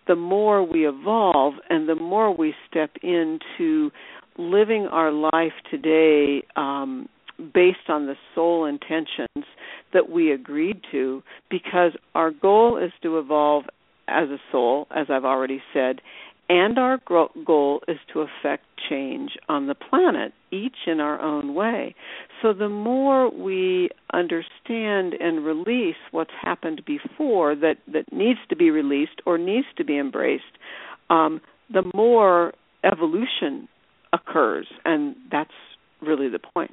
[0.09, 3.91] the more we evolve, and the more we step into
[4.39, 7.09] living our life today um,
[7.55, 9.47] based on the soul intentions
[9.93, 13.65] that we agreed to because our goal is to evolve
[14.09, 16.01] as a soul, as I've already said,
[16.49, 16.99] and our
[17.47, 21.95] goal is to affect change on the planet, each in our own way.
[22.41, 28.71] So the more we understand and release what's happened before that, that needs to be
[28.71, 30.45] released or needs to be embraced,
[31.11, 31.41] um,
[31.73, 32.53] the more
[32.85, 33.69] evolution
[34.13, 35.51] occurs, and that's
[36.01, 36.71] really the point.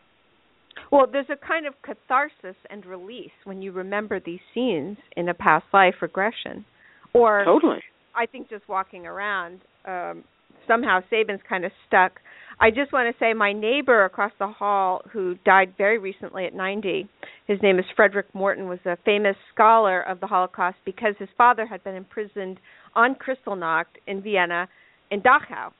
[0.91, 5.33] Well, there's a kind of catharsis and release when you remember these scenes in a
[5.33, 6.65] past life regression.
[7.13, 7.79] Or totally.
[8.15, 10.23] I think just walking around, um,
[10.67, 12.13] somehow Sabin's kind of stuck.
[12.59, 16.53] I just want to say my neighbor across the hall who died very recently at
[16.53, 17.09] 90,
[17.47, 21.65] his name is Frederic Morton, was a famous scholar of the Holocaust because his father
[21.65, 22.59] had been imprisoned
[22.95, 24.69] on Kristallnacht in Vienna
[25.11, 25.71] in Dachau.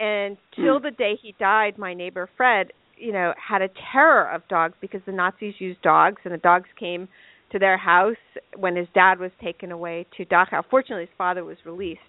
[0.00, 4.46] And till the day he died, my neighbor Fred you know had a terror of
[4.48, 7.08] dogs because the Nazis used dogs and the dogs came
[7.54, 8.16] to their house
[8.56, 10.62] when his dad was taken away to Dachau.
[10.68, 12.00] Fortunately, his father was released.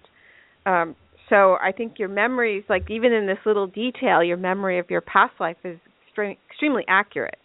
[0.65, 0.95] Um,
[1.29, 5.01] so I think your memories, like even in this little detail, your memory of your
[5.01, 5.77] past life is
[6.07, 7.37] extreme, extremely accurate.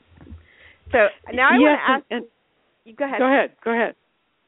[0.92, 2.24] So now I yes, want to ask.
[2.84, 3.18] You go ahead.
[3.18, 3.50] Go ahead.
[3.62, 3.94] Go ahead.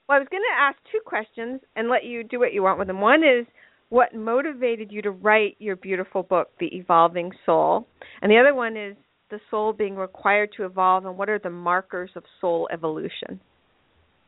[0.08, 2.78] Well, I was going to ask two questions and let you do what you want
[2.78, 3.00] with them.
[3.00, 3.46] One is,
[3.90, 7.86] what motivated you to write your beautiful book, The Evolving Soul?
[8.22, 8.96] And the other one is
[9.32, 13.40] the soul being required to evolve, and what are the markers of soul evolution?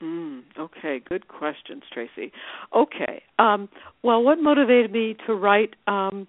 [0.02, 2.32] Mm, okay, good questions, Tracy.
[2.74, 3.68] Okay, um,
[4.02, 5.76] well, what motivated me to write?
[5.86, 6.26] Um,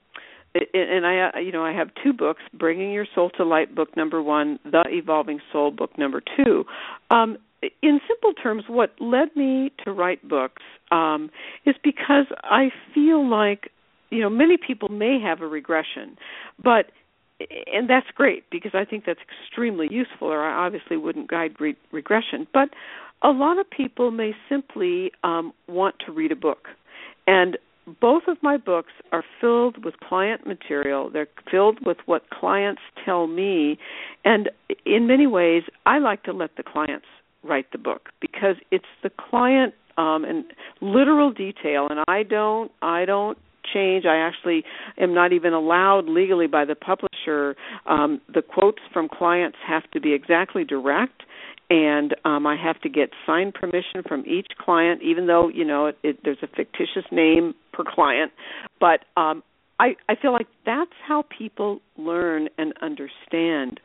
[0.73, 4.21] and I, you know, I have two books: "Bringing Your Soul to Light," book number
[4.21, 6.65] one; "The Evolving Soul," book number two.
[7.09, 7.37] Um,
[7.81, 10.61] in simple terms, what led me to write books
[10.91, 11.31] um,
[11.65, 13.71] is because I feel like
[14.11, 16.17] you know many people may have a regression,
[16.61, 16.91] but
[17.39, 20.27] and that's great because I think that's extremely useful.
[20.27, 22.69] Or I obviously wouldn't guide re- regression, but
[23.21, 26.67] a lot of people may simply um, want to read a book,
[27.27, 27.57] and
[28.01, 31.09] both of my books are filled with client material.
[31.11, 33.77] They're filled with what clients tell me,
[34.23, 34.49] and
[34.85, 37.05] in many ways, I like to let the clients
[37.43, 40.45] write the book because it's the client um and
[40.81, 43.37] literal detail and I don't I don't
[43.73, 44.05] change.
[44.05, 44.63] I actually
[44.97, 47.55] am not even allowed legally by the publisher.
[47.85, 51.23] Um, the quotes from clients have to be exactly direct,
[51.69, 55.87] and um, I have to get signed permission from each client, even though you know
[55.87, 58.31] it, it, there's a fictitious name per client.
[58.79, 59.43] But um,
[59.79, 63.79] I, I feel like that's how people learn and understand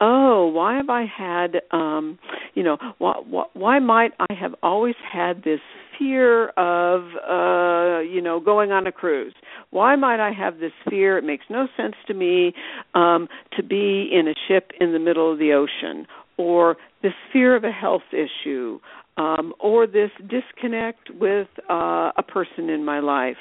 [0.00, 2.18] oh, why have I had, um,
[2.54, 5.60] you know, why, why, why might I have always had this
[5.98, 9.34] fear of, uh, you know, going on a cruise?
[9.70, 11.18] Why might I have this fear?
[11.18, 12.54] It makes no sense to me
[12.94, 17.56] um, to be in a ship in the middle of the ocean, or this fear
[17.56, 18.78] of a health issue,
[19.16, 23.36] um, or this disconnect with uh, a person in my life,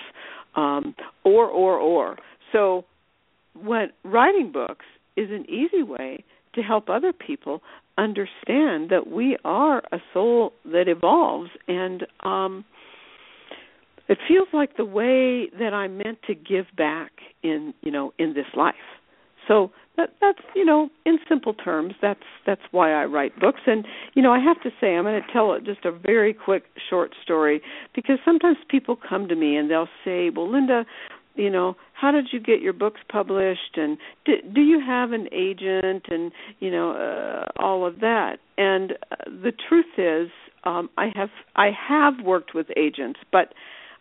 [0.56, 2.18] um, or, or, or.
[2.52, 2.86] So,
[3.56, 4.86] when writing books
[5.16, 6.24] is an easy way
[6.56, 7.62] to help other people
[7.98, 12.66] understand that we are a soul that evolves and um
[14.10, 18.34] it feels like the way that I'm meant to give back in you know in
[18.34, 18.76] this life.
[19.48, 23.86] So that that's you know in simple terms that's that's why I write books and
[24.14, 27.12] you know I have to say I'm going to tell just a very quick short
[27.24, 27.62] story
[27.94, 30.86] because sometimes people come to me and they'll say, "Well, Linda,
[31.36, 33.76] you know how did you get your books published?
[33.76, 36.06] And do, do you have an agent?
[36.10, 38.38] And you know uh, all of that.
[38.58, 40.30] And uh, the truth is
[40.63, 43.54] um i have i have worked with agents but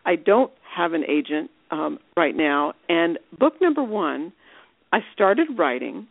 [0.05, 2.73] i don't have an agent um right now.
[2.89, 4.31] And book number 1
[4.91, 6.07] i started writing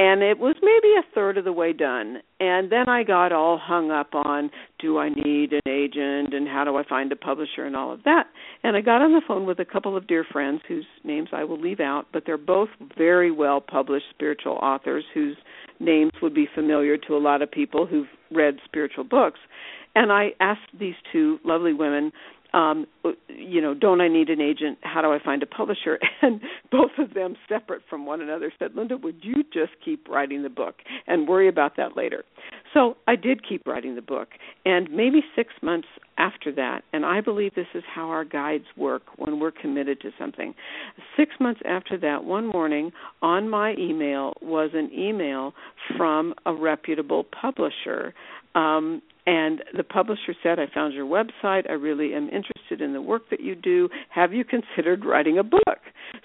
[0.00, 2.22] and it was maybe a third of the way done.
[2.40, 6.64] And then i got all hung up on do i need an agent and how
[6.64, 8.24] do i find a publisher and all of that.
[8.62, 11.44] And i got on the phone with a couple of dear friends whose names i
[11.44, 15.36] will leave out but they're both very well published spiritual authors whose
[15.80, 19.40] names would be familiar to a lot of people who've read spiritual books.
[19.94, 22.10] And i asked these two lovely women
[22.52, 22.86] um
[23.28, 26.40] you know don't i need an agent how do i find a publisher and
[26.70, 30.48] both of them separate from one another said linda would you just keep writing the
[30.48, 30.76] book
[31.06, 32.24] and worry about that later
[32.72, 34.28] so I did keep writing the book,
[34.64, 35.88] and maybe six months
[36.18, 40.10] after that, and I believe this is how our guides work when we're committed to
[40.18, 40.54] something.
[41.16, 42.92] Six months after that, one morning
[43.22, 45.54] on my email was an email
[45.96, 48.14] from a reputable publisher.
[48.54, 51.70] Um, and the publisher said, I found your website.
[51.70, 53.88] I really am interested in the work that you do.
[54.08, 55.78] Have you considered writing a book?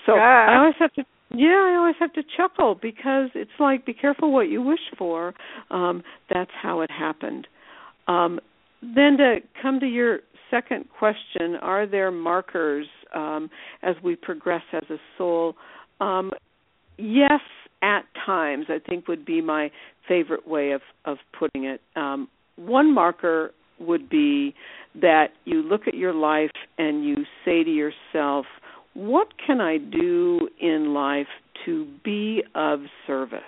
[0.08, 0.48] So ah.
[0.50, 4.32] I always have to yeah, I always have to chuckle because it's like be careful
[4.32, 5.34] what you wish for.
[5.70, 6.02] Um,
[6.34, 7.48] that's how it happened.
[8.08, 8.40] Um,
[8.82, 13.50] then to come to your second question, are there markers um,
[13.84, 15.56] as we progress as a soul?
[16.00, 16.32] Um,
[16.98, 17.42] yes,
[17.82, 19.72] at times, I think would be my
[20.08, 21.82] favorite way of of putting it.
[21.96, 24.54] Um, one marker would be
[25.02, 28.46] that you look at your life and you say to yourself,
[28.94, 31.28] what can I do in life
[31.66, 33.42] to be of service?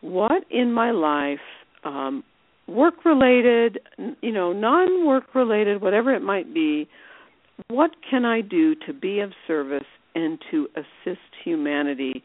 [0.00, 1.38] What in my life,
[1.84, 2.24] um,
[2.66, 3.78] work related,
[4.22, 6.88] you know, non work related, whatever it might be,
[7.68, 12.22] what can I do to be of service and to assist humanity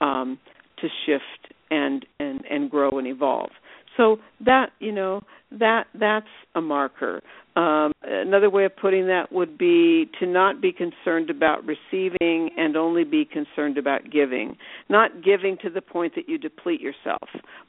[0.00, 0.38] um,
[0.78, 3.50] to shift and, and, and grow and evolve?
[3.96, 5.20] So that you know
[5.58, 7.22] that that's a marker.
[7.54, 12.76] Um, another way of putting that would be to not be concerned about receiving and
[12.76, 14.56] only be concerned about giving.
[14.88, 17.28] Not giving to the point that you deplete yourself,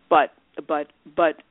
[0.09, 0.31] but
[0.67, 1.41] but but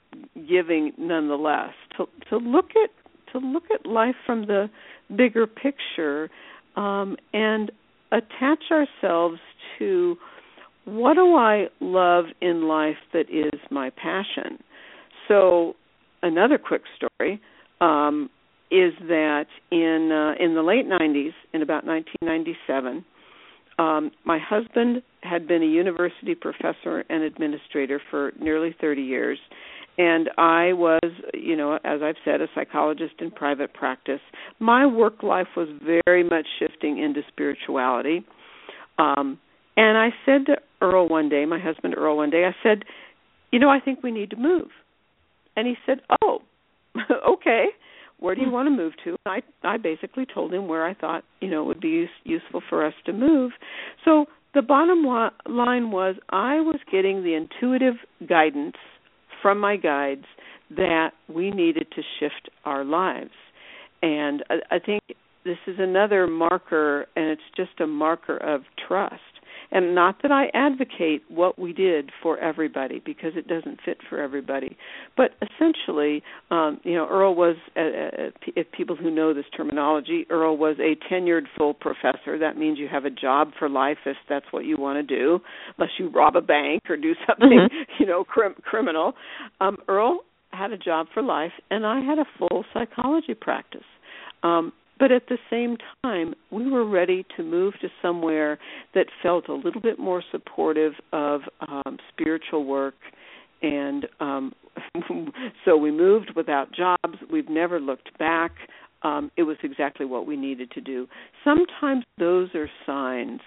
[0.48, 1.74] giving nonetheless.
[1.98, 2.90] To to look at
[3.32, 4.70] to look at life from the
[5.14, 6.30] bigger picture
[6.76, 7.70] um, and
[8.12, 9.38] attach ourselves
[9.78, 10.16] to
[10.84, 14.58] what do I love in life that is my passion?
[15.28, 15.74] So,
[16.22, 17.40] another quick story
[17.80, 18.28] um,
[18.70, 23.04] is that in uh, in the late 90s, in about 1997,
[23.78, 29.38] um, my husband had been a university professor and administrator for nearly 30 years,
[29.98, 31.00] and I was,
[31.34, 34.20] you know, as I've said, a psychologist in private practice.
[34.58, 35.68] My work life was
[36.04, 38.24] very much shifting into spirituality.
[38.98, 39.38] Um,
[39.76, 42.84] and I said to Earl one day, my husband Earl one day, I said,
[43.50, 44.68] you know, I think we need to move.
[45.56, 46.40] And he said, "Oh,
[47.28, 47.66] okay.
[48.18, 48.54] Where do you hmm.
[48.54, 51.62] want to move to?" And I I basically told him where I thought, you know,
[51.62, 53.52] it would be use, useful for us to move.
[54.04, 57.94] So the bottom line was I was getting the intuitive
[58.26, 58.76] guidance
[59.40, 60.24] from my guides
[60.70, 63.30] that we needed to shift our lives.
[64.02, 65.02] And I, I think
[65.44, 69.31] this is another marker, and it's just a marker of trust.
[69.72, 74.20] And not that I advocate what we did for everybody because it doesn't fit for
[74.20, 74.76] everybody,
[75.16, 80.26] but essentially, um, you know, Earl was, uh, uh, if people who know this terminology,
[80.28, 82.38] Earl was a tenured full professor.
[82.38, 85.40] That means you have a job for life if that's what you want to do,
[85.78, 87.92] unless you rob a bank or do something, mm-hmm.
[87.98, 89.14] you know, crim- criminal.
[89.60, 90.20] Um, Earl
[90.52, 93.80] had a job for life, and I had a full psychology practice.
[94.42, 98.56] Um, but at the same time, we were ready to move to somewhere
[98.94, 102.94] that felt a little bit more supportive of um, spiritual work.
[103.62, 104.52] And um,
[105.64, 107.18] so we moved without jobs.
[107.32, 108.52] We've never looked back.
[109.02, 111.08] Um, it was exactly what we needed to do.
[111.42, 113.40] Sometimes those are signs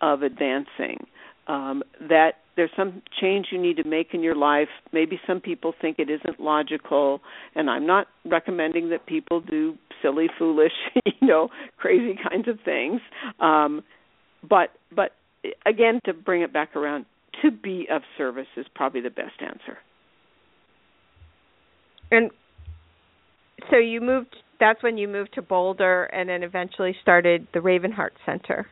[0.00, 1.06] of advancing.
[1.46, 4.66] Um, that there's some change you need to make in your life.
[4.92, 7.20] Maybe some people think it isn't logical,
[7.54, 10.72] and I'm not recommending that people do silly, foolish,
[11.04, 13.00] you know, crazy kinds of things.
[13.40, 13.82] Um,
[14.48, 15.12] but but
[15.64, 17.06] again, to bring it back around,
[17.42, 19.78] to be of service is probably the best answer.
[22.10, 22.30] And
[23.70, 24.36] so you moved.
[24.58, 28.66] That's when you moved to Boulder, and then eventually started the Ravenheart Center.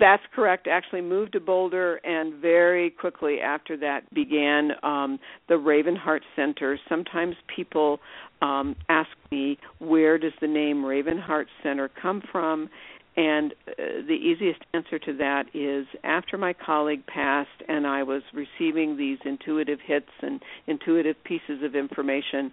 [0.00, 0.66] That's correct.
[0.66, 5.18] Actually, moved to Boulder, and very quickly after that began um,
[5.48, 6.78] the Ravenheart Center.
[6.88, 8.00] Sometimes people
[8.40, 12.70] um, ask me, where does the name Ravenheart Center come from?
[13.18, 13.72] And uh,
[14.06, 19.18] the easiest answer to that is after my colleague passed and I was receiving these
[19.24, 22.52] intuitive hits and intuitive pieces of information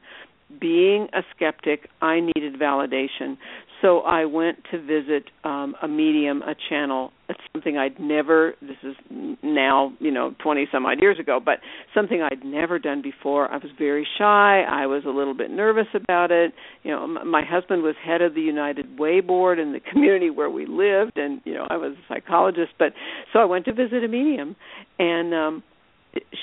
[0.59, 3.37] being a skeptic, I needed validation.
[3.83, 7.11] So I went to visit um, a medium, a channel.
[7.27, 8.53] It's something I'd never.
[8.61, 8.95] This is
[9.43, 11.59] now, you know, twenty some odd years ago, but
[11.93, 13.51] something I'd never done before.
[13.51, 14.61] I was very shy.
[14.61, 16.53] I was a little bit nervous about it.
[16.83, 20.49] You know, my husband was head of the United Way board in the community where
[20.49, 22.71] we lived, and you know, I was a psychologist.
[22.79, 22.93] But
[23.33, 24.55] so I went to visit a medium,
[24.97, 25.63] and um,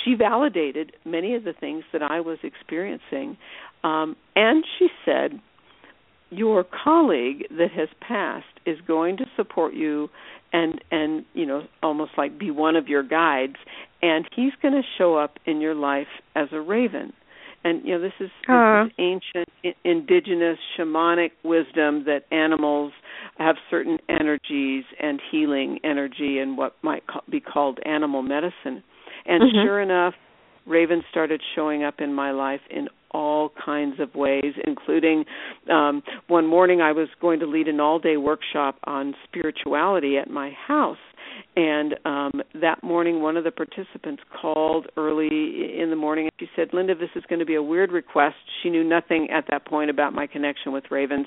[0.05, 3.37] she validated many of the things that I was experiencing.
[3.85, 5.41] Um, and she said,
[6.31, 10.09] Your colleague that has passed is going to support you
[10.53, 13.57] and and you know almost like be one of your guides
[14.03, 17.13] and he's going to show up in your life as a raven
[17.63, 18.85] and you know this is, uh.
[18.85, 22.93] this is ancient indigenous shamanic wisdom that animals
[23.39, 28.83] have certain energies and healing energy and what might be called animal medicine
[29.27, 29.67] and mm-hmm.
[29.67, 30.15] sure enough
[30.67, 35.25] ravens started showing up in my life in all kinds of ways, including
[35.71, 40.31] um, one morning I was going to lead an all day workshop on spirituality at
[40.31, 40.99] my house.
[41.57, 46.49] And um, that morning, one of the participants called early in the morning and she
[46.57, 48.37] said, Linda, this is going to be a weird request.
[48.63, 51.27] She knew nothing at that point about my connection with ravens.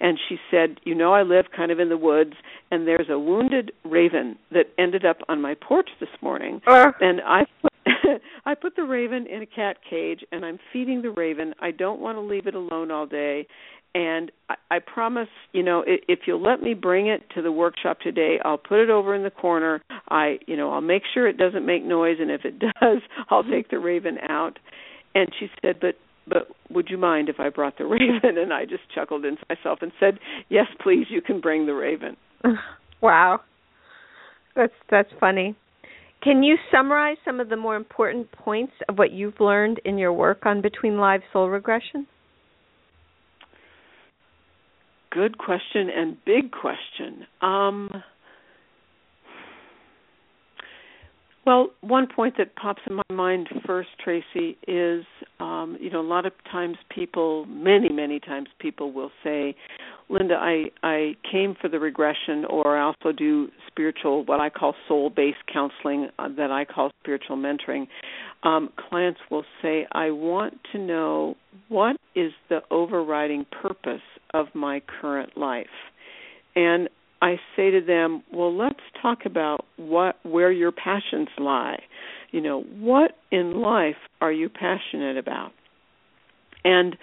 [0.00, 2.34] And she said, You know, I live kind of in the woods,
[2.70, 6.60] and there's a wounded raven that ended up on my porch this morning.
[6.66, 6.92] Uh.
[7.00, 7.44] And I
[8.46, 11.54] I put the raven in a cat cage and I'm feeding the raven.
[11.60, 13.46] I don't want to leave it alone all day.
[13.94, 17.52] And I, I promise, you know, if, if you'll let me bring it to the
[17.52, 19.82] workshop today, I'll put it over in the corner.
[20.08, 23.44] I, you know, I'll make sure it doesn't make noise, and if it does, I'll
[23.44, 24.58] take the raven out.
[25.14, 28.64] And she said, "But, but would you mind if I brought the raven?" And I
[28.64, 30.18] just chuckled into myself and said,
[30.48, 31.06] "Yes, please.
[31.10, 32.16] You can bring the raven."
[33.02, 33.40] Wow,
[34.56, 35.54] that's that's funny.
[36.22, 40.12] Can you summarize some of the more important points of what you've learned in your
[40.12, 42.06] work on between live soul regression?
[45.10, 47.26] Good question and big question.
[47.42, 48.02] Um,
[51.44, 55.04] well, one point that pops in my mind first, Tracy, is
[55.40, 59.56] um, you know a lot of times people, many many times people will say,
[60.08, 64.74] Linda, I I came for the regression, or I also do spiritual, what I call
[64.86, 67.88] soul-based counseling, uh, that I call spiritual mentoring.
[68.44, 71.36] Um, clients will say, I want to know
[71.68, 75.66] what is the overriding purpose of my current life,
[76.54, 76.88] and
[77.22, 81.78] I say to them, well, let's talk about what where your passions lie.
[82.32, 85.52] You know, what in life are you passionate about?
[86.64, 86.96] And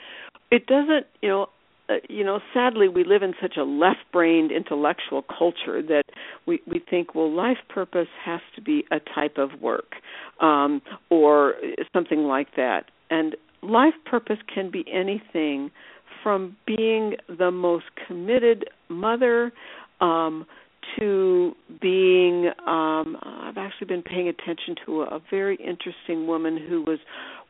[0.52, 1.48] it doesn't, you know,
[1.90, 6.04] uh, you know, sadly, we live in such a left-brained intellectual culture that
[6.46, 9.96] we we think, well, life purpose has to be a type of work,
[10.42, 11.56] um, or
[11.94, 12.86] something like that.
[13.10, 15.72] And life purpose can be anything
[16.22, 19.52] from being the most committed mother
[20.02, 20.46] um,
[20.98, 22.50] to being.
[22.68, 27.00] Um, I've actually been paying attention to a, a very interesting woman who was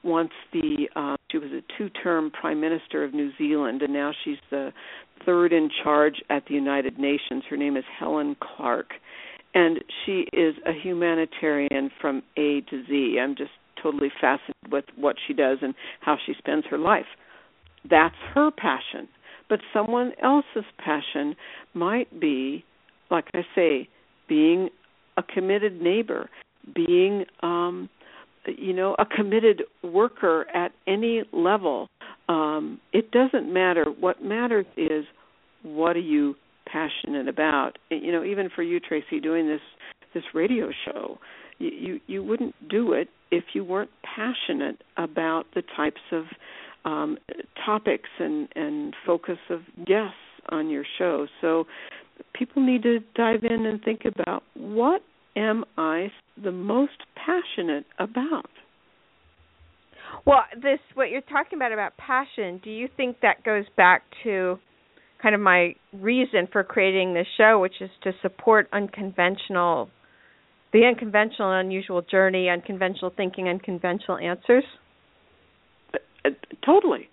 [0.04, 4.38] once the uh, she was a two-term prime minister of New Zealand, and now she's
[4.50, 4.72] the
[5.26, 7.44] third in charge at the United Nations.
[7.50, 8.88] Her name is Helen Clark,
[9.54, 13.20] and she is a humanitarian from A to Z.
[13.22, 17.06] I'm just totally fascinated with what she does and how she spends her life.
[17.90, 19.08] That's her passion.
[19.50, 21.36] But someone else's passion
[21.74, 22.64] might be,
[23.10, 23.90] like I say,
[24.28, 24.70] being
[25.18, 26.30] a committed neighbor,
[26.74, 27.90] being um
[28.46, 31.88] you know a committed worker at any level.
[32.28, 33.86] Um it doesn't matter.
[34.00, 35.06] What matters is
[35.64, 36.36] what are you
[36.66, 37.78] passionate about?
[37.90, 39.62] You know even for you tracy doing this
[40.14, 41.20] this radio show
[41.60, 46.24] you you, you wouldn't do it if you weren't passionate about the types of
[46.86, 47.18] um
[47.66, 50.16] topics and and focus of guests
[50.50, 51.66] on your show so
[52.34, 55.02] people need to dive in and think about what
[55.36, 56.12] am I
[56.42, 58.50] the most passionate about?
[60.26, 64.60] Well, this what you're talking about about passion, do you think that goes back to
[65.22, 69.90] kind of my reason for creating this show, which is to support unconventional
[70.72, 74.64] the unconventional and unusual journey, unconventional thinking, unconventional answers?
[76.26, 76.30] Uh,
[76.66, 77.10] totally.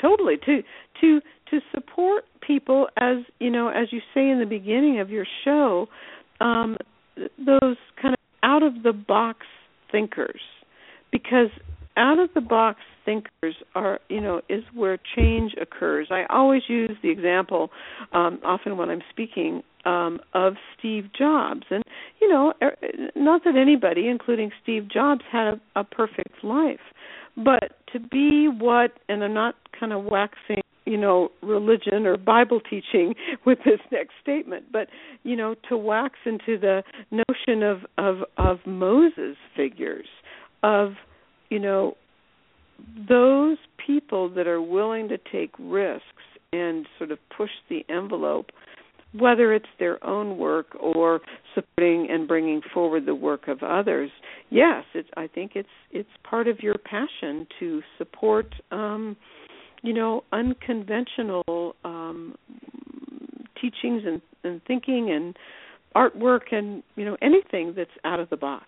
[0.00, 0.36] Totally.
[0.46, 0.62] To
[1.00, 1.20] to
[1.50, 5.88] to support people as, you know, as you say in the beginning of your show,
[6.40, 6.76] um
[7.16, 9.40] those kind of out of the box
[9.90, 10.40] thinkers
[11.10, 11.48] because
[11.96, 16.96] out of the box thinkers are you know is where change occurs i always use
[17.02, 17.70] the example
[18.12, 21.82] um often when i'm speaking um of steve jobs and
[22.20, 22.76] you know er,
[23.16, 26.78] not that anybody including steve jobs had a, a perfect life
[27.44, 32.60] but to be what and i'm not kind of waxing you know religion or bible
[32.60, 33.14] teaching
[33.46, 34.88] with this next statement but
[35.22, 40.08] you know to wax into the notion of of of moses figures
[40.62, 40.92] of
[41.50, 41.94] you know
[43.08, 46.04] those people that are willing to take risks
[46.52, 48.50] and sort of push the envelope
[49.12, 51.20] whether it's their own work or
[51.54, 54.10] supporting and bringing forward the work of others
[54.50, 59.16] yes it's i think it's it's part of your passion to support um
[59.82, 62.34] you know unconventional um
[63.60, 65.36] teachings and, and thinking and
[65.96, 68.66] artwork and you know anything that's out of the box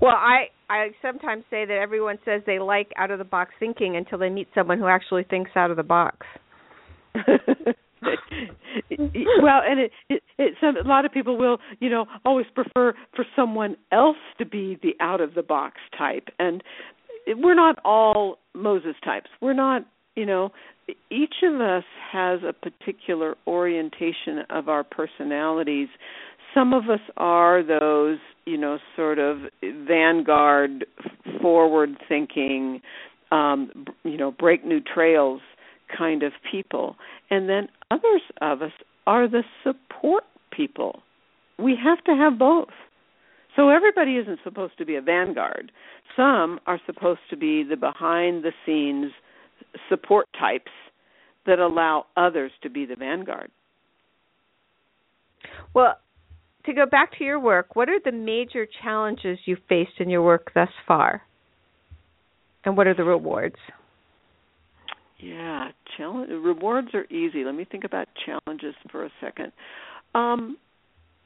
[0.00, 3.96] Well, I I sometimes say that everyone says they like out of the box thinking
[3.96, 6.26] until they meet someone who actually thinks out of the box.
[9.42, 13.24] well, and it, it, it a lot of people will, you know, always prefer for
[13.36, 16.62] someone else to be the out of the box type, and
[17.28, 19.28] we're not all Moses types.
[19.40, 19.86] We're not,
[20.16, 20.50] you know,
[21.10, 25.88] each of us has a particular orientation of our personalities.
[26.54, 29.38] Some of us are those, you know, sort of
[29.86, 30.86] vanguard,
[31.40, 32.80] forward thinking,
[33.30, 35.40] um, you know, break new trails
[35.96, 36.96] kind of people.
[37.30, 38.72] And then others of us
[39.06, 41.02] are the support people.
[41.58, 42.68] We have to have both.
[43.56, 45.72] So everybody isn't supposed to be a vanguard.
[46.16, 49.12] Some are supposed to be the behind the scenes
[49.88, 50.70] support types
[51.46, 53.50] that allow others to be the vanguard.
[55.74, 55.96] Well,
[56.66, 60.22] to go back to your work, what are the major challenges you've faced in your
[60.22, 61.22] work thus far?
[62.64, 63.56] And what are the rewards?
[65.22, 67.44] Yeah, challenge rewards are easy.
[67.44, 69.52] Let me think about challenges for a second.
[70.14, 70.56] Um,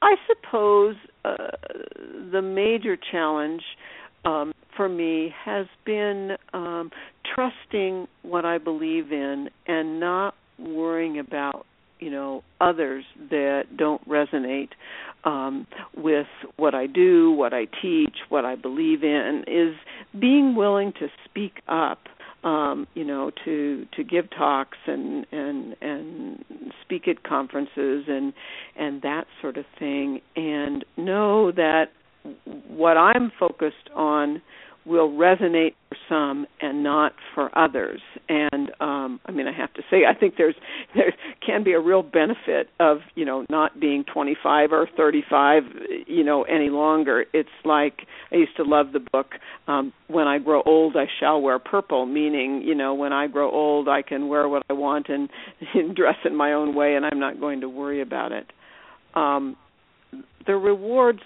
[0.03, 1.36] I suppose uh,
[2.30, 3.62] the major challenge
[4.26, 6.90] um, for me has been um,
[7.34, 11.64] trusting what I believe in and not worrying about
[11.99, 14.68] you know others that don't resonate
[15.24, 15.66] um,
[15.97, 16.26] with
[16.57, 19.44] what I do, what I teach, what I believe in.
[19.47, 19.74] Is
[20.20, 22.01] being willing to speak up
[22.47, 26.44] um, you know, to to give talks and and and
[26.82, 28.32] speak at conferences and
[28.76, 31.86] and that sort of thing, and know that
[32.68, 34.40] what I'm focused on
[34.87, 38.01] will resonate for some and not for others.
[38.28, 40.55] And um I mean I have to say I think there's
[40.95, 41.12] there
[41.45, 45.62] can be a real benefit of, you know, not being 25 or 35,
[46.07, 47.24] you know, any longer.
[47.32, 49.32] It's like I used to love the book
[49.66, 53.51] um when I grow old I shall wear purple, meaning, you know, when I grow
[53.51, 55.28] old I can wear what I want and,
[55.74, 58.53] and dress in my own way and I'm not going to worry about it.
[59.14, 59.57] Um
[60.47, 61.20] the rewards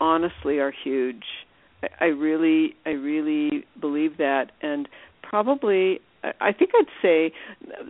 [0.00, 1.24] honestly are huge
[2.00, 4.88] I really, I really believe that, and
[5.22, 7.82] probably, I think I'd say uh,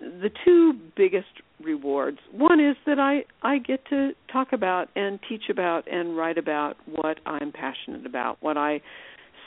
[0.00, 1.28] the two biggest
[1.62, 2.18] rewards.
[2.32, 6.76] One is that I I get to talk about and teach about and write about
[6.86, 8.80] what I'm passionate about, what I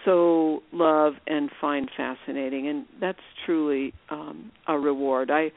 [0.05, 5.31] so love and find fascinating, and that's truly um, a reward.
[5.31, 5.51] I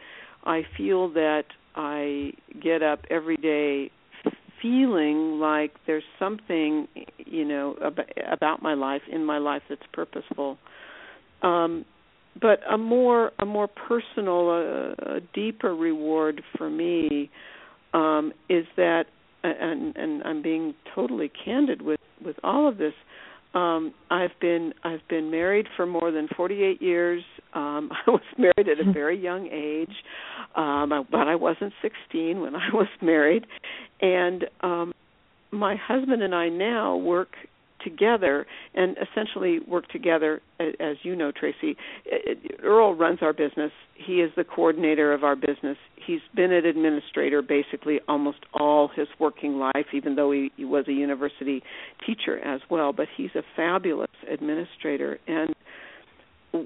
[0.45, 1.45] I feel that
[1.75, 3.91] I get up every day
[4.61, 6.89] feeling like there's something
[7.19, 10.59] you know about, about my life in my life that's purposeful.
[11.43, 11.85] Um
[12.41, 17.31] but a more a more personal a, a deeper reward for me
[17.95, 19.05] um is that
[19.43, 22.95] and and I'm being totally candid with with all of this
[23.57, 27.25] um I've been I've been married for more than 48 years.
[27.55, 29.95] Um I was married at a very young age.
[30.55, 33.47] Um but I wasn't 16 when I was married.
[34.01, 34.93] And um
[35.51, 37.31] my husband and I now work
[37.87, 41.77] together and essentially work together as you know Tracy.
[42.63, 43.71] Earl runs our business.
[43.95, 45.77] He is the coordinator of our business.
[46.05, 50.85] He's been an administrator basically almost all his working life even though he, he was
[50.89, 51.63] a university
[52.05, 55.19] teacher as well but he's a fabulous administrator.
[55.29, 55.55] And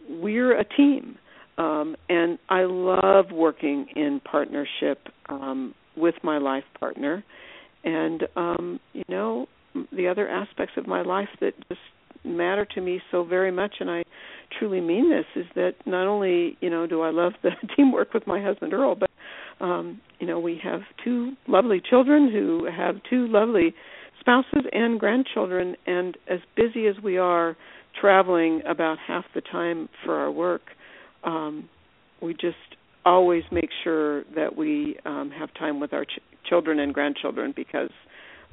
[0.09, 1.18] we're a team.
[1.59, 7.23] Um and I love working in partnership um with my life partner.
[7.85, 9.47] And um you know
[9.93, 11.81] the other aspects of my life that just
[12.25, 14.03] matter to me so very much and I
[14.59, 18.27] truly mean this is that not only you know do I love the teamwork with
[18.27, 19.11] my husband Earl but
[19.61, 23.75] um you know we have two lovely children who have two lovely
[24.21, 27.57] spouses and grandchildren and as busy as we are
[27.99, 30.62] traveling about half the time for our work
[31.25, 31.68] um
[32.21, 32.57] we just
[33.07, 37.91] always make sure that we um have time with our ch- children and grandchildren because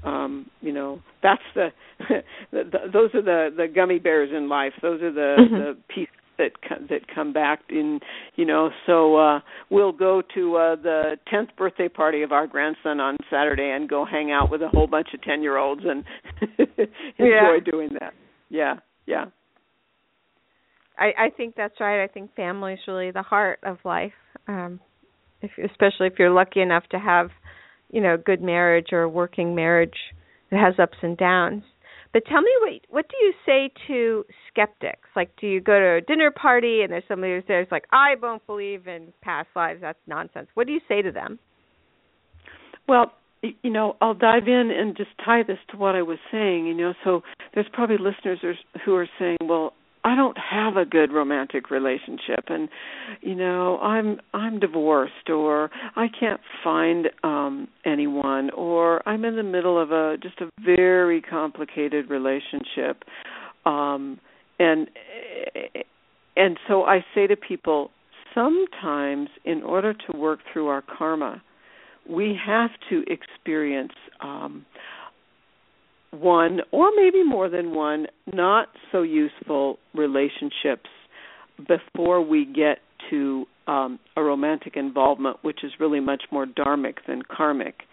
[0.03, 1.69] um you know that's the,
[2.09, 4.73] the, the those are the the gummy bears in life.
[4.81, 5.55] Those are the mm-hmm.
[5.55, 6.51] the pieces that
[6.89, 7.99] that come back in
[8.35, 8.69] you know.
[8.85, 9.39] So uh
[9.69, 14.05] we'll go to uh the 10th birthday party of our grandson on Saturday and go
[14.05, 16.03] hang out with a whole bunch of 10 year olds and
[16.59, 16.75] enjoy
[17.19, 17.57] yeah.
[17.65, 18.13] doing that.
[18.49, 18.75] Yeah
[19.07, 19.25] yeah.
[20.97, 22.03] I I think that's right.
[22.03, 24.13] I think family is really the heart of life
[24.47, 24.79] um
[25.41, 27.29] if especially if you're lucky enough to have
[27.91, 29.95] you know, good marriage or a working marriage
[30.51, 31.63] that has ups and downs.
[32.13, 35.09] But tell me what what do you say to skeptics?
[35.15, 38.15] Like do you go to a dinner party and there's somebody who's who's like, I
[38.19, 40.47] don't believe in past lives, that's nonsense.
[40.53, 41.39] What do you say to them?
[42.87, 43.11] Well,
[43.41, 46.65] you know, I'll dive in and just tie this to what I was saying.
[46.65, 47.21] You know, so
[47.53, 48.39] there's probably listeners
[48.83, 49.73] who are saying, "Well,
[50.07, 52.69] I don't have a good romantic relationship and
[53.21, 59.43] you know I'm I'm divorced or I can't find um anyone or I'm in the
[59.43, 63.03] middle of a just a very complicated relationship
[63.65, 64.17] um
[64.59, 64.87] and
[66.37, 67.91] and so I say to people
[68.33, 71.43] sometimes in order to work through our karma
[72.09, 73.91] we have to experience
[74.21, 74.65] um
[76.19, 80.89] one or maybe more than one not so useful relationships
[81.67, 87.21] before we get to um, a romantic involvement, which is really much more dharmic than
[87.21, 87.83] karmic.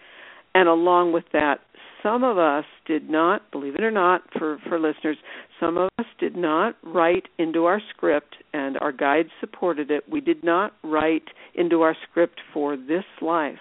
[0.53, 1.59] And along with that,
[2.01, 5.17] some of us did not, believe it or not, for, for listeners,
[5.59, 10.03] some of us did not write into our script, and our guides supported it.
[10.09, 13.57] We did not write into our script for this life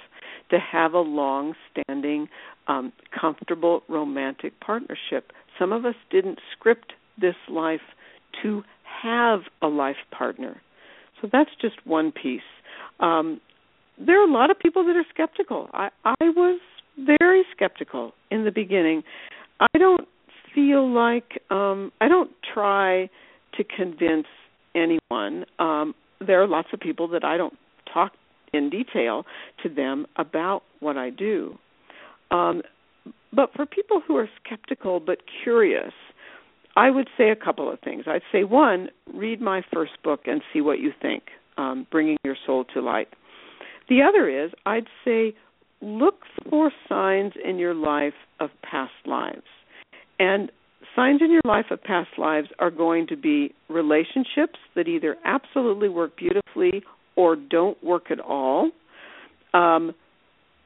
[0.51, 2.29] to have a long standing
[2.67, 5.33] um, comfortable romantic partnership.
[5.59, 7.81] Some of us didn't script this life
[8.43, 8.63] to
[9.03, 10.61] have a life partner.
[11.21, 12.41] So that's just one piece.
[13.01, 13.41] Um,
[13.99, 15.69] there are a lot of people that are skeptical.
[15.73, 16.61] I, I was
[16.99, 19.03] very skeptical in the beginning.
[19.61, 20.09] I don't
[20.55, 23.09] feel like um, I don't try
[23.57, 24.27] to convince
[24.75, 25.45] anyone.
[25.59, 25.95] Um,
[26.25, 27.55] there are lots of people that I don't
[27.93, 28.13] talk
[28.53, 29.25] in detail
[29.63, 31.59] to them about what I do.
[32.35, 32.63] Um,
[33.33, 35.93] but for people who are skeptical but curious,
[36.77, 38.05] I would say a couple of things.
[38.07, 41.25] I'd say one, read my first book and see what you think,
[41.57, 43.09] um, Bringing Your Soul to Light.
[43.89, 45.35] The other is, I'd say,
[45.81, 49.43] look for signs in your life of past lives.
[50.19, 50.51] And
[50.97, 55.89] signs in your life of past lives are going to be relationships that either absolutely
[55.89, 56.83] work beautifully
[57.15, 58.71] or don't work at all.
[59.53, 59.95] Um,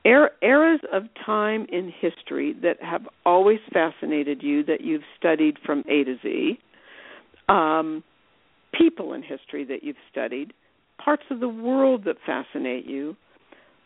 [0.07, 5.81] er- eras of time in history that have always fascinated you that you've studied from
[5.89, 6.59] A to Z,
[7.49, 8.03] um,
[8.73, 10.53] people in history that you've studied,
[11.03, 13.17] parts of the world that fascinate you,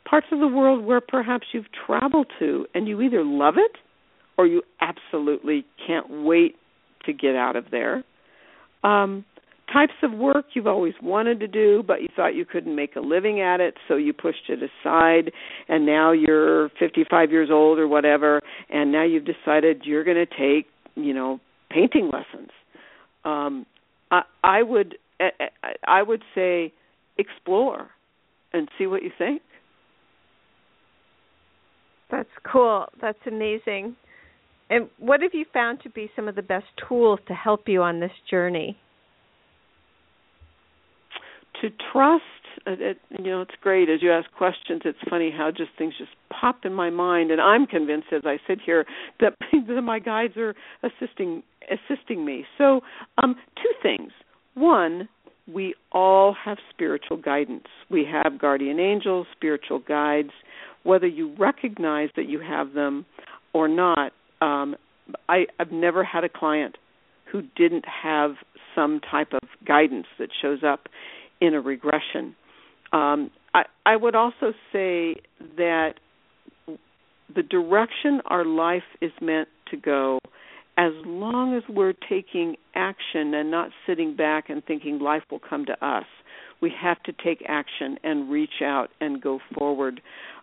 [0.08, 3.76] parts of the world where perhaps you've traveled to and you either love it
[4.36, 6.56] or you absolutely can't wait
[7.06, 8.02] to get out of there.
[8.82, 9.24] Um,
[9.72, 13.00] types of work you've always wanted to do but you thought you couldn't make a
[13.00, 15.32] living at it so you pushed it aside
[15.68, 20.26] and now you're 55 years old or whatever and now you've decided you're going to
[20.26, 22.50] take you know painting lessons.
[23.24, 23.66] Um
[24.10, 24.96] i i would
[25.86, 26.72] i would say
[27.18, 27.88] explore
[28.52, 29.42] and see what you think.
[32.10, 32.86] That's cool.
[33.00, 33.96] That's amazing.
[34.68, 37.82] And what have you found to be some of the best tools to help you
[37.82, 38.76] on this journey
[41.62, 42.22] to trust.
[42.66, 43.88] It, you know it's great.
[43.88, 47.30] As you ask questions it's funny how just things just pop in my mind.
[47.30, 48.84] And i'm convinced as i sit here
[49.20, 49.32] that,
[49.82, 52.44] my guides are assisting assisting me.
[52.58, 52.82] So
[53.22, 54.12] um two things.
[54.54, 55.08] One
[55.52, 57.66] we all have spiritual guidance.
[57.90, 60.30] We have guardian angels spiritual guides.
[60.84, 63.06] Whether you recognize that you have them
[63.54, 64.76] or not um
[65.28, 66.76] i i've never had a client
[67.30, 68.32] who didn't have
[68.74, 70.88] some type of guidance that shows up
[71.42, 72.36] in a regression.
[72.92, 75.16] Um, I, I would also say
[75.56, 75.94] that
[77.34, 80.20] the direction our life is meant to go,
[80.78, 85.66] as long as we're taking action and not sitting back and thinking life will come
[85.66, 86.04] to us,
[86.62, 90.00] we have to take action and reach out and go forward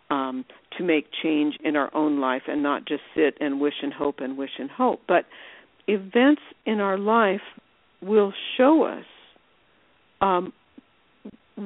[0.10, 0.44] um,
[0.78, 4.20] to make change in our own life and not just sit and wish and hope
[4.20, 5.00] and wish and hope.
[5.08, 5.26] But
[5.88, 7.42] events in our life
[8.02, 9.06] will show us
[10.22, 10.52] um,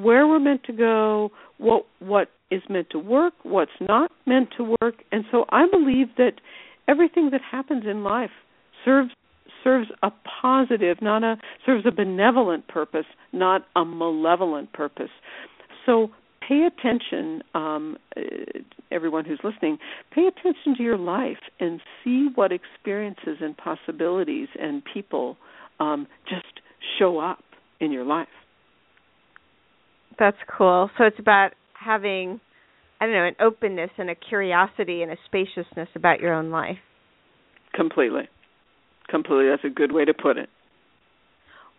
[0.02, 4.76] where we're meant to go, what what is meant to work, what's not meant to
[4.82, 4.96] work.
[5.12, 6.34] And so I believe that
[6.88, 8.32] everything that happens in life
[8.86, 9.12] serves
[9.64, 15.12] serves a positive, not a serves a benevolent purpose, not a malevolent purpose.
[15.86, 16.12] So
[16.48, 17.98] pay attention, um,
[18.92, 19.78] everyone who's listening,
[20.12, 25.38] pay attention to your life and see what experiences and possibilities and people
[25.80, 26.60] um, just
[27.00, 27.44] show up
[27.80, 28.28] in your life.
[30.20, 30.90] That's cool.
[30.98, 32.40] So it's about having
[33.04, 36.78] I don't know, an openness and a curiosity and a spaciousness about your own life.
[37.74, 38.30] Completely.
[39.10, 39.50] Completely.
[39.50, 40.48] That's a good way to put it.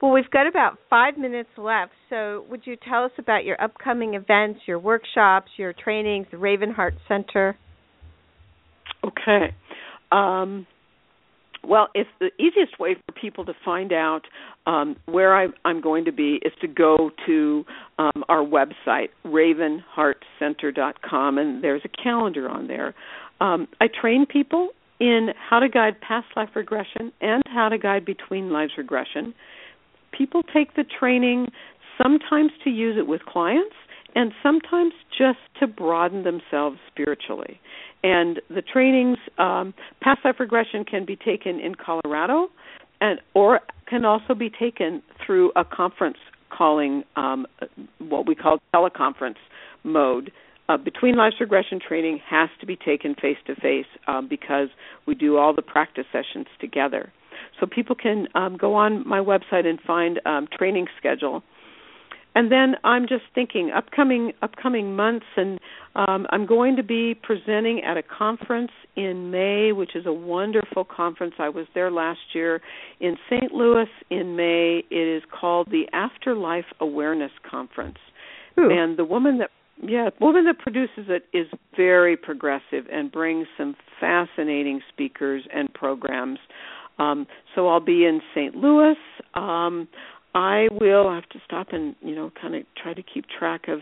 [0.02, 1.92] Well, we've got about five minutes left.
[2.10, 6.92] So, would you tell us about your upcoming events, your workshops, your trainings, the Ravenheart
[7.08, 7.56] Center?
[9.02, 9.54] Okay.
[10.12, 10.66] Um,
[11.66, 14.22] well, it's the easiest way for people to find out
[14.66, 17.64] um, where I, am going to be is to go to
[17.98, 22.94] um, our website, ravenheartcenter.com, and there's a calendar on there.
[23.40, 28.04] Um, I train people in how to guide past life regression and how to guide
[28.04, 29.34] between lives regression.
[30.16, 31.48] People take the training
[32.02, 33.74] sometimes to use it with clients
[34.14, 37.60] and sometimes just to broaden themselves spiritually.
[38.04, 42.48] And the trainings, um, past life regression can be taken in Colorado,
[43.00, 46.18] and or can also be taken through a conference
[46.50, 47.46] calling, um,
[47.98, 49.40] what we call teleconference
[49.84, 50.30] mode.
[50.68, 53.86] Uh, between lives regression training has to be taken face to face
[54.28, 54.68] because
[55.06, 57.10] we do all the practice sessions together.
[57.58, 61.42] So people can um, go on my website and find um, training schedule
[62.34, 65.60] and then I'm just thinking upcoming upcoming months, and
[65.94, 70.84] um, I'm going to be presenting at a conference in May, which is a wonderful
[70.84, 71.34] conference.
[71.38, 72.60] I was there last year
[73.00, 73.52] in St.
[73.52, 74.82] Louis in May.
[74.90, 77.98] It is called the Afterlife Awareness Conference,
[78.58, 78.70] Ooh.
[78.70, 79.50] and the woman that
[79.82, 85.72] yeah, the woman that produces it is very progressive and brings some fascinating speakers and
[85.72, 86.38] programs.
[86.98, 88.54] Um, so I'll be in St.
[88.54, 88.96] Louis.
[89.34, 89.88] Um,
[90.34, 93.80] I will have to stop and you know kind of try to keep track of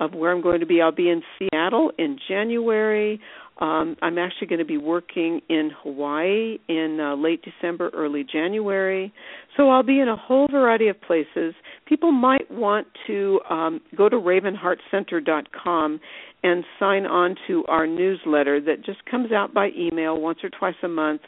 [0.00, 0.80] of where I'm going to be.
[0.80, 3.20] I'll be in Seattle in January.
[3.60, 9.12] Um, I'm actually going to be working in Hawaii in uh, late December, early January.
[9.58, 11.54] So I'll be in a whole variety of places.
[11.84, 16.00] People might want to um, go to ravenheartcenter.com
[16.42, 20.76] and sign on to our newsletter that just comes out by email once or twice
[20.82, 21.20] a month.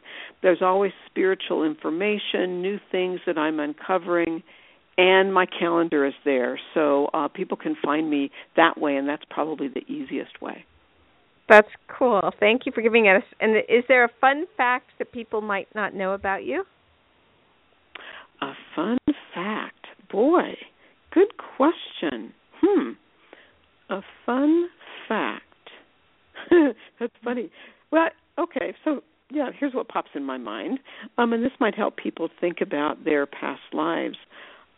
[0.42, 4.42] There's always spiritual information, new things that I'm uncovering
[4.98, 9.24] and my calendar is there, so uh, people can find me that way, and that's
[9.30, 10.64] probably the easiest way.
[11.48, 11.68] That's
[11.98, 12.30] cool.
[12.38, 13.22] Thank you for giving us.
[13.40, 16.64] And is there a fun fact that people might not know about you?
[18.40, 18.98] A fun
[19.34, 20.56] fact, boy,
[21.12, 22.32] good question.
[22.60, 22.90] Hmm,
[23.88, 24.68] a fun
[25.08, 25.42] fact.
[26.98, 27.50] that's funny.
[27.90, 30.78] Well, okay, so yeah, here's what pops in my mind,
[31.18, 34.16] um, and this might help people think about their past lives.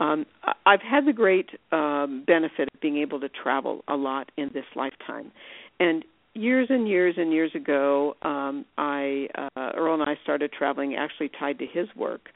[0.01, 0.27] Um,
[0.67, 4.65] I've had the great um, benefit of being able to travel a lot in this
[4.75, 5.31] lifetime,
[5.79, 10.97] and years and years and years ago, um, I uh, Earl and I started traveling,
[10.97, 12.31] actually tied to his work.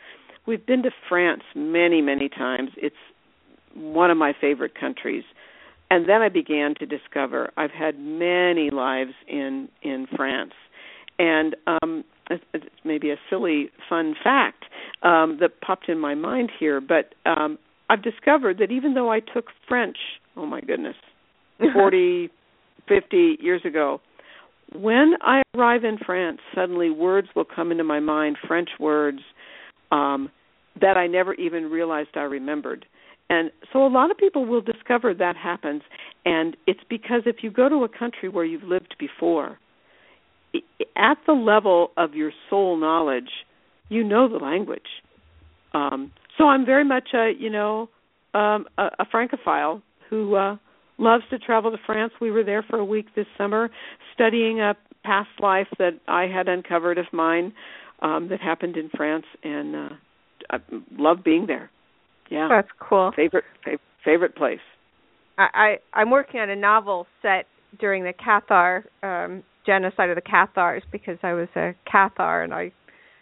[0.47, 2.71] We've been to France many, many times.
[2.77, 2.97] It's
[3.75, 5.25] one of my favorite countries.
[5.91, 10.53] And then I began to discover I've had many lives in in France,
[11.19, 14.65] and um, it's maybe a silly fun fact
[15.03, 17.59] um, that popped in my mind here, but um,
[17.91, 19.97] I've discovered that even though I took French,
[20.37, 20.97] oh my goodness,
[21.73, 22.31] forty,
[22.89, 24.01] fifty years ago,
[24.75, 29.21] when I arrive in France, suddenly words will come into my mind, French words
[29.91, 30.31] um,
[30.81, 32.85] that I never even realized I remembered.
[33.31, 35.83] And so a lot of people will discover that happens,
[36.25, 39.59] and it's because if you go to a country where you've lived before,
[40.97, 43.31] at the level of your soul knowledge,
[43.89, 44.83] you know the language.
[45.75, 47.89] Um, so I'm very much a you know
[48.35, 50.57] um, a, a francophile who uh,
[50.99, 52.13] loves to travel to France.
[52.21, 53.71] We were there for a week this summer,
[54.15, 54.75] studying a
[55.05, 57.53] past life that I had uncovered of mine
[58.01, 59.89] um, that happened in France, and uh,
[60.51, 60.59] I
[60.97, 61.71] love being there.
[62.31, 63.13] Yeah, that's cool.
[63.17, 64.61] Favorite favorite, favorite place.
[65.39, 67.47] I, I I'm working on a novel set
[67.79, 72.73] during the Cathar um, genocide of the Cathars because I was a Cathar and I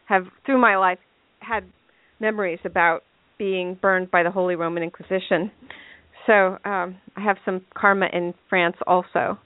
[0.06, 0.98] have through my life
[1.40, 1.64] had
[2.20, 3.02] memories about
[3.36, 5.50] being burned by the Holy Roman Inquisition.
[6.26, 9.38] So um, I have some karma in France also.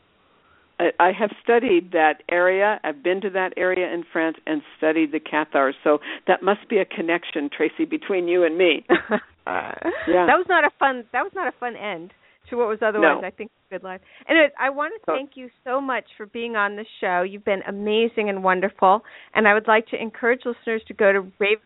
[0.78, 2.78] I, I have studied that area.
[2.84, 5.74] I've been to that area in France and studied the Cathars.
[5.82, 8.84] So that must be a connection, Tracy, between you and me.
[8.90, 10.26] uh, yeah.
[10.26, 11.04] That was not a fun.
[11.12, 12.12] That was not a fun end
[12.50, 13.26] to what was otherwise, no.
[13.26, 14.00] I think, good life.
[14.28, 17.22] Anyways, I want to thank you so much for being on the show.
[17.22, 19.02] You've been amazing and wonderful,
[19.34, 21.62] and I would like to encourage listeners to go to Raven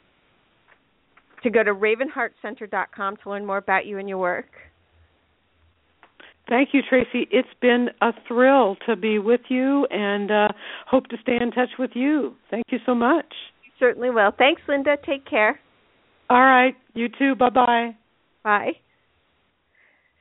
[1.43, 4.47] to go to ravenheartcenter.com to learn more about you and your work.
[6.49, 7.29] Thank you, Tracy.
[7.31, 10.49] It's been a thrill to be with you and uh,
[10.87, 12.35] hope to stay in touch with you.
[12.51, 13.27] Thank you so much.
[13.65, 14.31] You certainly will.
[14.37, 14.97] Thanks, Linda.
[15.07, 15.61] Take care.
[16.29, 16.75] All right.
[16.95, 17.35] You too.
[17.35, 17.97] Bye-bye.
[18.43, 18.73] Bye.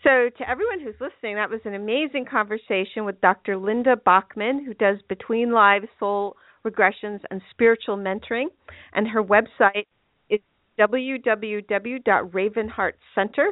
[0.04, 3.56] So, to everyone who's listening, that was an amazing conversation with Dr.
[3.56, 6.36] Linda Backman, who does Between Lives Soul
[6.66, 8.48] Regressions and Spiritual Mentoring.
[8.94, 9.86] And her website
[10.30, 10.42] is
[10.78, 13.52] www.ravenheartcenter.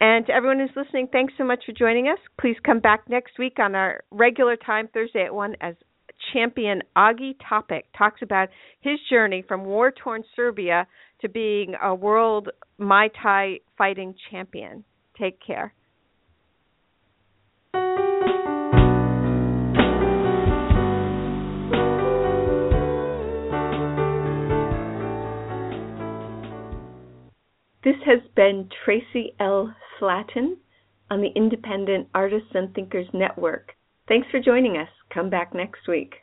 [0.00, 2.18] And to everyone who's listening, thanks so much for joining us.
[2.40, 5.74] Please come back next week on our regular time, Thursday at 1, as
[6.32, 8.50] champion Augie Topic talks about
[8.82, 10.86] his journey from war torn Serbia
[11.22, 14.84] to being a world Muay Thai fighting champion.
[15.18, 15.74] Take care.
[27.84, 29.74] This has been Tracy L.
[29.98, 30.56] Slatton
[31.10, 33.72] on the Independent Artists and Thinkers Network.
[34.08, 34.88] Thanks for joining us.
[35.12, 36.14] Come back next week.